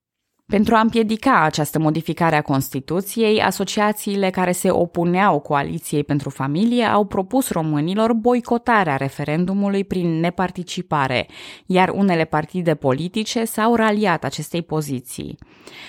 Pentru 0.51 0.75
a 0.75 0.79
împiedica 0.79 1.41
această 1.43 1.79
modificare 1.79 2.35
a 2.35 2.41
Constituției, 2.41 3.41
asociațiile 3.41 4.29
care 4.29 4.51
se 4.51 4.71
opuneau 4.71 5.39
coaliției 5.39 6.03
pentru 6.03 6.29
familie 6.29 6.83
au 6.83 7.05
propus 7.05 7.49
românilor 7.49 8.13
boicotarea 8.13 8.95
referendumului 8.95 9.83
prin 9.83 10.19
neparticipare, 10.19 11.27
iar 11.65 11.89
unele 11.89 12.25
partide 12.25 12.75
politice 12.75 13.45
s-au 13.45 13.75
raliat 13.75 14.23
acestei 14.23 14.61
poziții. 14.61 15.37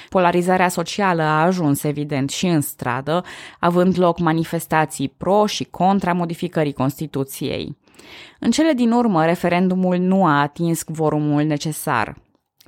Polarizarea 0.09 0.69
socială 0.69 1.23
a 1.23 1.43
ajuns 1.43 1.83
evident 1.83 2.31
și 2.31 2.47
în 2.47 2.61
stradă, 2.61 3.25
având 3.59 3.99
loc 3.99 4.19
manifestații 4.19 5.15
pro 5.17 5.47
și 5.47 5.65
contra 5.65 6.13
modificării 6.13 6.73
Constituției. 6.73 7.77
În 8.39 8.51
cele 8.51 8.73
din 8.73 8.93
urmă, 8.93 9.25
referendumul 9.25 9.97
nu 9.97 10.27
a 10.27 10.41
atins 10.41 10.83
vorumul 10.87 11.43
necesar. 11.43 12.17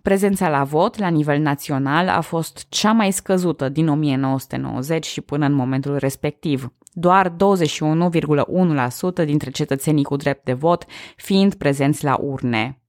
Prezența 0.04 0.48
la 0.48 0.64
vot 0.64 0.98
la 0.98 1.08
nivel 1.08 1.38
național 1.40 2.08
a 2.08 2.20
fost 2.20 2.66
cea 2.68 2.92
mai 2.92 3.10
scăzută 3.10 3.68
din 3.68 3.88
1990 3.88 5.06
și 5.06 5.20
până 5.20 5.46
în 5.46 5.52
momentul 5.52 5.96
respectiv, 5.96 6.72
doar 6.92 7.28
21,1% 7.28 7.36
dintre 9.24 9.50
cetățenii 9.50 10.04
cu 10.04 10.16
drept 10.16 10.44
de 10.44 10.52
vot 10.52 10.84
fiind 11.16 11.54
prezenți 11.54 12.04
la 12.04 12.16
urne. 12.16 12.82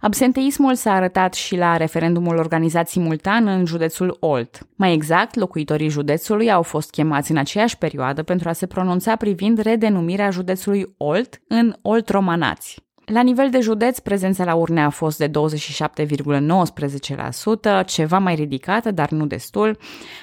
Absenteismul 0.00 0.74
s-a 0.74 0.92
arătat 0.92 1.34
și 1.34 1.56
la 1.56 1.76
referendumul 1.76 2.36
organizat 2.36 2.88
simultan 2.88 3.46
în 3.46 3.64
județul 3.64 4.16
Olt. 4.20 4.68
Mai 4.76 4.92
exact, 4.92 5.34
locuitorii 5.34 5.88
județului 5.88 6.50
au 6.50 6.62
fost 6.62 6.90
chemați 6.90 7.30
în 7.30 7.36
aceeași 7.36 7.78
perioadă 7.78 8.22
pentru 8.22 8.48
a 8.48 8.52
se 8.52 8.66
pronunța 8.66 9.16
privind 9.16 9.58
redenumirea 9.58 10.30
județului 10.30 10.94
Olt 10.96 11.42
în 11.48 11.74
Olt 11.82 12.08
Romanați. 12.08 12.88
La 13.04 13.22
nivel 13.22 13.50
de 13.50 13.60
județ, 13.60 13.98
prezența 13.98 14.44
la 14.44 14.54
urne 14.54 14.82
a 14.82 14.90
fost 14.90 15.18
de 15.18 15.28
27,19%, 15.28 15.32
ceva 17.86 18.18
mai 18.18 18.34
ridicată, 18.34 18.90
dar 18.90 19.10
nu 19.10 19.26
destul. 19.26 19.78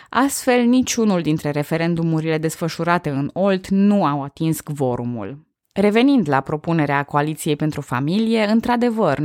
Astfel, 0.10 0.66
niciunul 0.66 1.22
dintre 1.22 1.52
referendumurile 1.52 2.38
desfășurate 2.38 3.10
în 3.10 3.30
Olt 3.34 3.68
nu 3.68 4.06
au 4.06 4.24
atins 4.24 4.62
quorumul. 4.62 5.46
Revenind 5.80 6.30
la 6.30 6.42
propunerea 6.42 7.04
Coaliției 7.04 7.56
pentru 7.56 7.82
Familie, 7.82 8.44
într-adevăr, 8.44 9.20
91,66% 9.20 9.24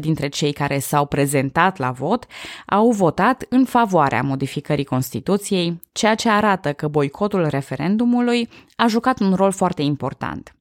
dintre 0.00 0.28
cei 0.28 0.52
care 0.52 0.78
s-au 0.78 1.06
prezentat 1.06 1.76
la 1.78 1.90
vot 1.90 2.26
au 2.66 2.90
votat 2.90 3.46
în 3.48 3.64
favoarea 3.64 4.22
modificării 4.22 4.84
Constituției, 4.84 5.80
ceea 5.92 6.14
ce 6.14 6.28
arată 6.28 6.72
că 6.72 6.88
boicotul 6.88 7.46
referendumului 7.46 8.48
a 8.76 8.86
jucat 8.86 9.20
un 9.20 9.34
rol 9.34 9.52
foarte 9.52 9.82
important. 9.82 10.54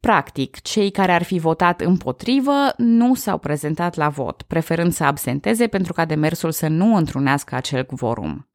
Practic, 0.00 0.60
cei 0.60 0.90
care 0.90 1.12
ar 1.12 1.22
fi 1.22 1.38
votat 1.38 1.80
împotrivă 1.80 2.72
nu 2.76 3.14
s-au 3.14 3.38
prezentat 3.38 3.96
la 3.96 4.08
vot, 4.08 4.42
preferând 4.42 4.92
să 4.92 5.04
absenteze 5.04 5.66
pentru 5.66 5.92
ca 5.92 6.04
demersul 6.04 6.50
să 6.50 6.68
nu 6.68 6.96
întrunească 6.96 7.54
acel 7.54 7.84
quorum. 7.84 8.50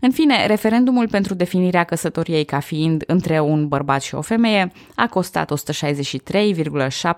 În 0.00 0.10
fine, 0.10 0.46
referendumul 0.46 1.08
pentru 1.08 1.34
definirea 1.34 1.84
căsătoriei 1.84 2.44
ca 2.44 2.60
fiind 2.60 3.04
între 3.06 3.40
un 3.40 3.68
bărbat 3.68 4.02
și 4.02 4.14
o 4.14 4.20
femeie 4.20 4.72
a 4.94 5.06
costat 5.06 5.52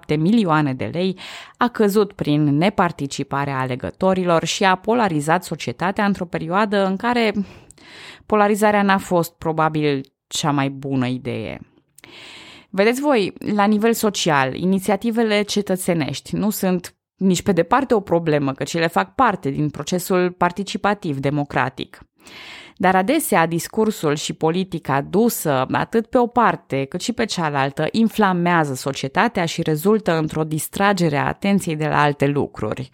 163,7 0.08 0.16
milioane 0.18 0.74
de 0.74 0.90
lei, 0.92 1.18
a 1.56 1.68
căzut 1.68 2.12
prin 2.12 2.56
neparticiparea 2.56 3.58
alegătorilor 3.58 4.44
și 4.44 4.64
a 4.64 4.74
polarizat 4.74 5.44
societatea 5.44 6.04
într-o 6.04 6.24
perioadă 6.24 6.86
în 6.86 6.96
care 6.96 7.32
polarizarea 8.26 8.82
n-a 8.82 8.98
fost 8.98 9.32
probabil 9.32 10.12
cea 10.26 10.50
mai 10.50 10.68
bună 10.68 11.06
idee. 11.06 11.60
Vedeți 12.78 13.00
voi, 13.00 13.32
la 13.38 13.64
nivel 13.64 13.92
social, 13.92 14.54
inițiativele 14.54 15.42
cetățenești 15.42 16.36
nu 16.36 16.50
sunt 16.50 16.94
nici 17.16 17.42
pe 17.42 17.52
departe 17.52 17.94
o 17.94 18.00
problemă, 18.00 18.52
căci 18.52 18.74
ele 18.74 18.86
fac 18.86 19.14
parte 19.14 19.50
din 19.50 19.70
procesul 19.70 20.30
participativ 20.30 21.18
democratic. 21.18 21.98
Dar 22.76 22.94
adesea 22.94 23.46
discursul 23.46 24.14
și 24.14 24.32
politica 24.32 25.00
dusă 25.00 25.66
atât 25.72 26.06
pe 26.06 26.18
o 26.18 26.26
parte 26.26 26.84
cât 26.84 27.00
și 27.00 27.12
pe 27.12 27.24
cealaltă 27.24 27.88
inflamează 27.90 28.74
societatea 28.74 29.44
și 29.44 29.62
rezultă 29.62 30.16
într-o 30.16 30.44
distragere 30.44 31.16
a 31.16 31.26
atenției 31.26 31.76
de 31.76 31.86
la 31.86 32.02
alte 32.02 32.26
lucruri. 32.26 32.90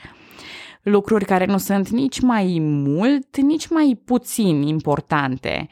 Lucruri 0.83 1.25
care 1.25 1.44
nu 1.44 1.59
sunt 1.59 1.88
nici 1.88 2.20
mai 2.20 2.59
mult, 2.61 3.37
nici 3.37 3.68
mai 3.68 4.01
puțin 4.05 4.62
importante, 4.62 5.68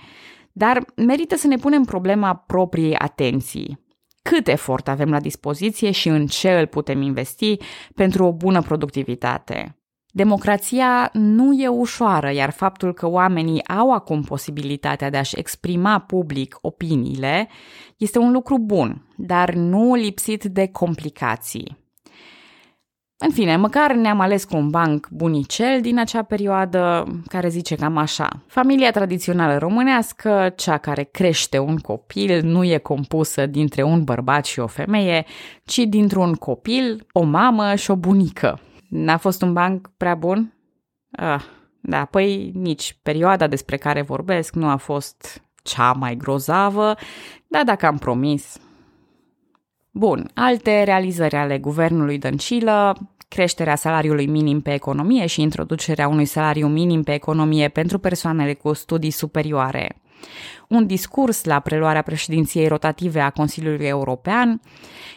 dar 0.53 0.85
merită 0.96 1.37
să 1.37 1.46
ne 1.46 1.57
punem 1.57 1.83
problema 1.83 2.35
propriei 2.35 2.96
atenții 2.96 3.82
cât 4.22 4.48
efort 4.48 4.88
avem 4.88 5.11
la 5.11 5.20
dispoziție 5.20 5.90
și 5.90 6.08
în 6.08 6.26
ce 6.26 6.52
îl 6.52 6.66
putem 6.66 7.02
investi 7.02 7.56
pentru 7.94 8.24
o 8.24 8.32
bună 8.32 8.62
productivitate. 8.62 9.76
Democrația 10.14 11.11
nu 11.12 11.52
e 11.52 11.68
ușoară, 11.68 12.32
iar 12.32 12.50
faptul 12.50 12.94
că 12.94 13.08
oamenii 13.08 13.68
au 13.68 13.92
acum 13.92 14.22
posibilitatea 14.22 15.11
de 15.11 15.16
a-și 15.16 15.38
exprima 15.38 15.98
public 15.98 16.58
opiniile 16.61 17.48
este 17.96 18.18
un 18.18 18.32
lucru 18.32 18.58
bun, 18.58 19.06
dar 19.16 19.54
nu 19.54 19.94
lipsit 19.94 20.44
de 20.44 20.66
complicații. 20.66 21.82
În 23.24 23.30
fine, 23.30 23.56
măcar 23.56 23.92
ne-am 23.92 24.20
ales 24.20 24.44
cu 24.44 24.56
un 24.56 24.70
banc 24.70 25.08
bunicel 25.11 25.80
din 25.80 25.98
acea 25.98 26.22
perioadă 26.22 27.06
care 27.28 27.48
zice 27.48 27.74
cam 27.74 27.96
așa. 27.96 28.28
Familia 28.46 28.90
tradițională 28.90 29.58
românească, 29.58 30.52
cea 30.56 30.78
care 30.78 31.02
crește 31.02 31.58
un 31.58 31.76
copil, 31.76 32.44
nu 32.44 32.64
e 32.64 32.78
compusă 32.78 33.46
dintre 33.46 33.82
un 33.82 34.04
bărbat 34.04 34.44
și 34.44 34.61
o 34.61 34.66
femeie, 34.66 35.24
ci 35.64 35.78
dintr-un 35.78 36.35
copil, 36.35 37.06
o 37.12 37.22
mamă 37.22 37.74
și 37.74 37.90
o 37.90 37.96
bunică. 37.96 38.61
N-a 38.88 39.16
fost 39.16 39.42
un 39.42 39.52
banc 39.52 39.90
prea 39.96 40.14
bun? 40.14 40.54
Ah, 41.11 41.42
da, 41.80 42.04
păi 42.04 42.52
nici 42.54 42.98
perioada 43.02 43.46
despre 43.46 43.76
care 43.76 44.02
vorbesc 44.02 44.54
nu 44.54 44.68
a 44.68 44.76
fost 44.76 45.42
cea 45.62 45.92
mai 45.92 46.16
grozavă, 46.16 46.94
dar 47.46 47.64
dacă 47.64 47.87
am 47.87 47.98
promis, 47.98 48.56
Bun, 49.94 50.31
alte 50.35 50.83
realizări 50.83 51.37
ale 51.37 51.59
guvernului 51.59 52.18
Dăncilă, 52.18 52.96
creșterea 53.28 53.74
salariului 53.74 54.26
minim 54.26 54.61
pe 54.61 54.72
economie 54.72 55.26
și 55.26 55.42
introducerea 55.42 56.09
unui 56.09 56.24
salariu 56.24 56.66
minim 56.66 57.02
pe 57.02 57.14
economie 57.14 57.68
pentru 57.68 57.98
persoanele 57.98 58.55
cu 58.55 58.72
studii 58.72 59.11
superioare. 59.11 59.96
Un 60.68 60.87
discurs 60.87 61.44
la 61.44 61.61
preluarea 61.61 62.02
președinției 62.02 62.68
rotative 62.68 63.20
a 63.20 63.31
Consiliului 63.31 63.87
European, 63.87 64.61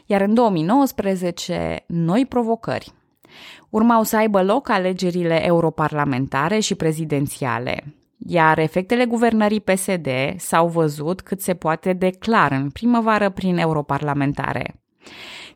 iar 0.05 0.21
în 0.21 0.33
2019 0.33 1.83
noi 1.88 2.25
provocări. 2.25 2.91
Urmau 3.69 4.03
să 4.03 4.17
aibă 4.17 4.43
loc 4.43 4.69
alegerile 4.69 5.45
europarlamentare 5.45 6.59
și 6.59 6.75
prezidențiale, 6.75 7.83
iar 8.17 8.58
efectele 8.58 9.06
guvernării 9.06 9.60
PSD 9.60 10.08
s-au 10.38 10.67
văzut 10.67 11.21
cât 11.21 11.41
se 11.41 11.54
poate 11.54 11.93
de 11.93 12.10
clar 12.10 12.51
în 12.51 12.69
primăvară 12.69 13.30
prin 13.30 13.58
europarlamentare. 13.58 14.80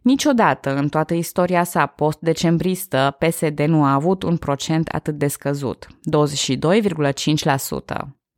Niciodată 0.01 0.75
în 0.75 0.89
toată 0.89 1.13
istoria 1.13 1.63
sa 1.63 1.85
post-decembristă, 1.85 3.17
PSD 3.19 3.59
nu 3.59 3.83
a 3.83 3.93
avut 3.93 4.23
un 4.23 4.37
procent 4.37 4.87
atât 4.87 5.17
de 5.17 5.27
scăzut, 5.27 5.87
22,5%. 5.87 5.91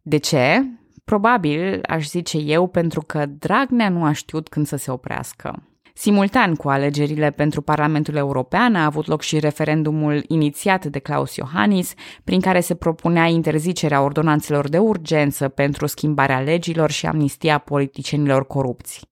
De 0.02 0.18
ce? 0.18 0.66
Probabil, 1.06 1.80
aș 1.88 2.08
zice 2.08 2.38
eu, 2.38 2.68
pentru 2.68 3.02
că 3.02 3.26
Dragnea 3.26 3.90
nu 3.90 4.04
a 4.04 4.12
știut 4.12 4.48
când 4.48 4.68
să 4.68 4.76
se 4.76 4.92
oprească. 4.92 5.64
Simultan 5.94 6.56
cu 6.56 6.70
alegerile 6.70 7.32
pentru 7.32 7.62
Parlamentul 7.62 8.16
European 8.16 8.76
a 8.76 8.86
avut 8.86 9.08
loc 9.08 9.22
și 9.22 9.40
referendumul 9.40 10.24
inițiat 10.28 10.86
de 10.86 11.00
Klaus 11.00 11.36
Iohannis, 11.36 11.94
prin 12.24 12.40
care 12.40 12.60
se 12.60 12.76
propunea 12.76 13.26
interzicerea 13.26 14.02
ordonanțelor 14.02 14.70
de 14.70 14.78
urgență 14.78 15.48
pentru 15.48 15.86
schimbarea 15.86 16.40
legilor 16.40 16.92
și 16.92 17.06
amnistia 17.06 17.58
politicienilor 17.58 18.48
corupți. 18.48 19.10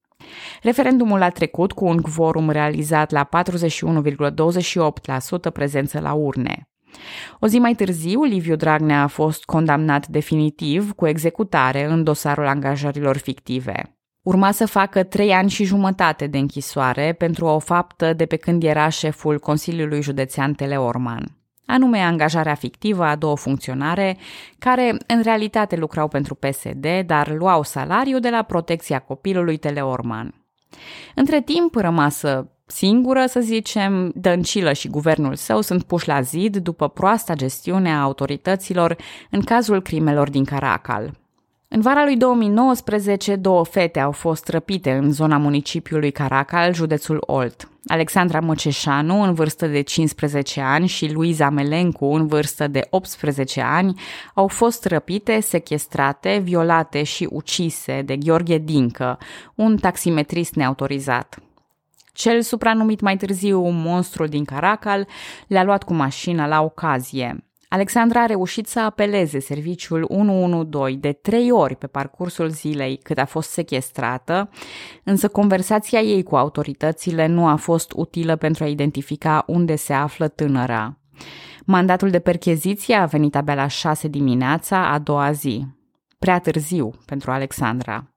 Referendumul 0.61 1.21
a 1.21 1.29
trecut 1.29 1.71
cu 1.71 1.85
un 1.85 2.01
quorum 2.01 2.49
realizat 2.49 3.11
la 3.11 3.29
41,28% 3.43 5.53
prezență 5.53 5.99
la 5.99 6.13
urne. 6.13 6.69
O 7.39 7.47
zi 7.47 7.59
mai 7.59 7.73
târziu, 7.73 8.23
Liviu 8.23 8.55
Dragnea 8.55 9.03
a 9.03 9.07
fost 9.07 9.43
condamnat 9.43 10.07
definitiv 10.07 10.91
cu 10.91 11.07
executare 11.07 11.85
în 11.85 12.03
dosarul 12.03 12.47
angajărilor 12.47 13.17
fictive. 13.17 13.98
Urma 14.21 14.51
să 14.51 14.65
facă 14.65 15.03
trei 15.03 15.31
ani 15.33 15.49
și 15.49 15.63
jumătate 15.63 16.27
de 16.27 16.37
închisoare 16.37 17.13
pentru 17.13 17.45
o 17.45 17.59
faptă 17.59 18.13
de 18.13 18.25
pe 18.25 18.35
când 18.35 18.63
era 18.63 18.89
șeful 18.89 19.39
Consiliului 19.39 20.01
Județean 20.01 20.53
Teleorman 20.53 21.39
anume 21.69 21.99
angajarea 21.99 22.55
fictivă 22.55 23.03
a 23.03 23.15
două 23.15 23.35
funcționare 23.35 24.17
care 24.59 24.97
în 25.07 25.21
realitate 25.21 25.75
lucrau 25.75 26.07
pentru 26.07 26.35
PSD, 26.35 26.85
dar 27.05 27.31
luau 27.31 27.63
salariu 27.63 28.19
de 28.19 28.29
la 28.29 28.41
protecția 28.41 28.99
copilului 28.99 29.57
Teleorman. 29.57 30.33
Între 31.15 31.41
timp, 31.41 31.75
rămasă 31.75 32.51
singură, 32.65 33.25
să 33.25 33.39
zicem, 33.39 34.11
Dăncilă 34.15 34.73
și 34.73 34.87
guvernul 34.87 35.35
său 35.35 35.61
sunt 35.61 35.83
puși 35.83 36.07
la 36.07 36.21
zid 36.21 36.57
după 36.57 36.87
proasta 36.87 37.33
gestiune 37.33 37.91
a 37.91 38.01
autorităților 38.01 38.95
în 39.29 39.41
cazul 39.41 39.81
crimelor 39.81 40.29
din 40.29 40.43
Caracal. 40.43 41.11
În 41.71 41.81
vara 41.81 42.03
lui 42.03 42.17
2019, 42.17 43.35
două 43.35 43.65
fete 43.65 43.99
au 43.99 44.11
fost 44.11 44.47
răpite 44.47 44.91
în 44.91 45.11
zona 45.11 45.37
municipiului 45.37 46.11
Caracal, 46.11 46.73
județul 46.73 47.23
Olt. 47.25 47.69
Alexandra 47.87 48.39
Măceșanu, 48.39 49.21
în 49.21 49.33
vârstă 49.33 49.67
de 49.67 49.81
15 49.81 50.61
ani, 50.61 50.87
și 50.87 51.11
Luiza 51.13 51.49
Melencu, 51.49 52.05
în 52.05 52.27
vârstă 52.27 52.67
de 52.67 52.87
18 52.89 53.61
ani, 53.61 54.01
au 54.33 54.47
fost 54.47 54.85
răpite, 54.85 55.39
sechestrate, 55.39 56.37
violate 56.43 57.03
și 57.03 57.27
ucise 57.31 58.01
de 58.01 58.17
Gheorghe 58.17 58.57
Dincă, 58.57 59.17
un 59.55 59.77
taximetrist 59.77 60.55
neautorizat. 60.55 61.39
Cel 62.13 62.41
supranumit 62.41 62.99
mai 62.99 63.17
târziu 63.17 63.69
monstrul 63.69 64.27
din 64.27 64.43
Caracal 64.43 65.07
le-a 65.47 65.63
luat 65.63 65.83
cu 65.83 65.93
mașina 65.93 66.47
la 66.47 66.61
ocazie. 66.61 67.48
Alexandra 67.69 68.21
a 68.21 68.25
reușit 68.25 68.67
să 68.67 68.79
apeleze 68.79 69.39
serviciul 69.39 70.05
112 70.07 70.99
de 70.99 71.11
trei 71.11 71.51
ori 71.51 71.75
pe 71.75 71.87
parcursul 71.87 72.49
zilei 72.49 72.97
cât 72.97 73.17
a 73.17 73.25
fost 73.25 73.49
sequestrată, 73.49 74.49
însă 75.03 75.27
conversația 75.27 75.99
ei 75.99 76.23
cu 76.23 76.35
autoritățile 76.35 77.25
nu 77.25 77.47
a 77.47 77.55
fost 77.55 77.91
utilă 77.95 78.35
pentru 78.35 78.63
a 78.63 78.67
identifica 78.67 79.43
unde 79.47 79.75
se 79.75 79.93
află 79.93 80.27
tânăra. 80.27 80.97
Mandatul 81.65 82.09
de 82.09 82.19
percheziție 82.19 82.95
a 82.95 83.05
venit 83.05 83.35
abia 83.35 83.55
la 83.55 83.67
6 83.67 84.07
dimineața 84.07 84.89
a 84.91 84.99
doua 84.99 85.31
zi. 85.31 85.65
Prea 86.19 86.39
târziu 86.39 86.91
pentru 87.05 87.31
Alexandra. 87.31 88.13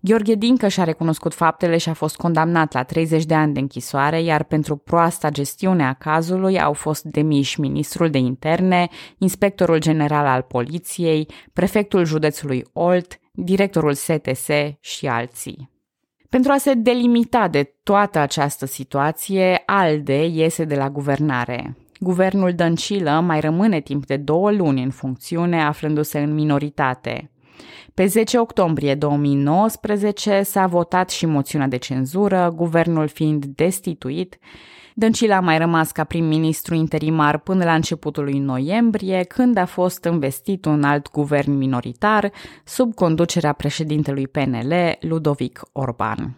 Gheorghe 0.00 0.34
Dincă 0.34 0.68
și-a 0.68 0.84
recunoscut 0.84 1.34
faptele 1.34 1.76
și 1.76 1.88
a 1.88 1.92
fost 1.92 2.16
condamnat 2.16 2.72
la 2.72 2.82
30 2.82 3.24
de 3.24 3.34
ani 3.34 3.54
de 3.54 3.60
închisoare, 3.60 4.22
iar 4.22 4.44
pentru 4.44 4.76
proasta 4.76 5.30
gestiune 5.30 5.84
a 5.84 5.92
cazului 5.92 6.60
au 6.60 6.72
fost 6.72 7.04
demiși 7.04 7.60
ministrul 7.60 8.10
de 8.10 8.18
interne, 8.18 8.88
inspectorul 9.18 9.78
general 9.78 10.26
al 10.26 10.42
poliției, 10.42 11.28
prefectul 11.52 12.04
județului 12.04 12.64
Olt, 12.72 13.20
directorul 13.32 13.94
STS 13.94 14.48
și 14.80 15.06
alții. 15.06 15.70
Pentru 16.28 16.52
a 16.52 16.56
se 16.56 16.74
delimita 16.74 17.48
de 17.48 17.74
toată 17.82 18.18
această 18.18 18.66
situație, 18.66 19.62
ALDE 19.66 20.26
iese 20.26 20.64
de 20.64 20.74
la 20.74 20.90
guvernare. 20.90 21.76
Guvernul 22.00 22.52
Dăncilă 22.52 23.10
mai 23.10 23.40
rămâne 23.40 23.80
timp 23.80 24.06
de 24.06 24.16
două 24.16 24.50
luni 24.50 24.82
în 24.82 24.90
funcțiune, 24.90 25.62
aflându-se 25.62 26.18
în 26.18 26.34
minoritate. 26.34 27.30
Pe 27.94 28.06
10 28.06 28.38
octombrie 28.38 28.94
2019 28.94 30.42
s-a 30.42 30.66
votat 30.66 31.10
și 31.10 31.26
moțiunea 31.26 31.66
de 31.66 31.76
cenzură, 31.76 32.52
guvernul 32.56 33.08
fiind 33.08 33.44
destituit. 33.44 34.38
Dăncilă 34.94 35.34
a 35.34 35.40
mai 35.40 35.58
rămas 35.58 35.90
ca 35.90 36.04
prim-ministru 36.04 36.74
interimar 36.74 37.38
până 37.38 37.64
la 37.64 37.74
începutul 37.74 38.24
lui 38.24 38.38
noiembrie, 38.38 39.22
când 39.22 39.56
a 39.56 39.64
fost 39.64 40.04
investit 40.04 40.64
un 40.64 40.82
alt 40.82 41.10
guvern 41.10 41.52
minoritar 41.52 42.32
sub 42.64 42.94
conducerea 42.94 43.52
președintelui 43.52 44.26
PNL, 44.26 44.96
Ludovic 45.00 45.60
Orban. 45.72 46.36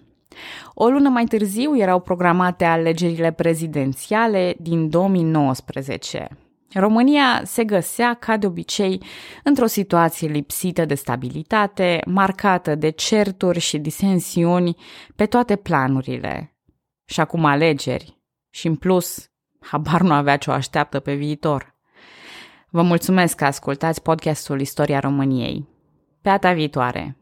O 0.74 0.88
lună 0.88 1.08
mai 1.08 1.24
târziu 1.24 1.76
erau 1.76 2.00
programate 2.00 2.64
alegerile 2.64 3.30
prezidențiale 3.30 4.54
din 4.58 4.88
2019. 4.88 6.28
România 6.74 7.42
se 7.44 7.64
găsea, 7.64 8.14
ca 8.14 8.36
de 8.36 8.46
obicei, 8.46 9.02
într-o 9.44 9.66
situație 9.66 10.28
lipsită 10.28 10.84
de 10.84 10.94
stabilitate, 10.94 12.00
marcată 12.06 12.74
de 12.74 12.90
certuri 12.90 13.58
și 13.58 13.78
disensiuni 13.78 14.76
pe 15.16 15.26
toate 15.26 15.56
planurile. 15.56 16.56
Și 17.04 17.20
acum 17.20 17.44
alegeri. 17.44 18.18
Și 18.50 18.66
în 18.66 18.76
plus, 18.76 19.30
habar 19.60 20.00
nu 20.00 20.12
avea 20.12 20.36
ce 20.36 20.50
o 20.50 20.52
așteaptă 20.52 21.00
pe 21.00 21.14
viitor. 21.14 21.74
Vă 22.68 22.82
mulțumesc 22.82 23.36
că 23.36 23.44
ascultați 23.44 24.02
podcastul 24.02 24.60
Istoria 24.60 25.00
României. 25.00 25.68
Pe 26.22 26.28
data 26.28 26.52
viitoare! 26.52 27.19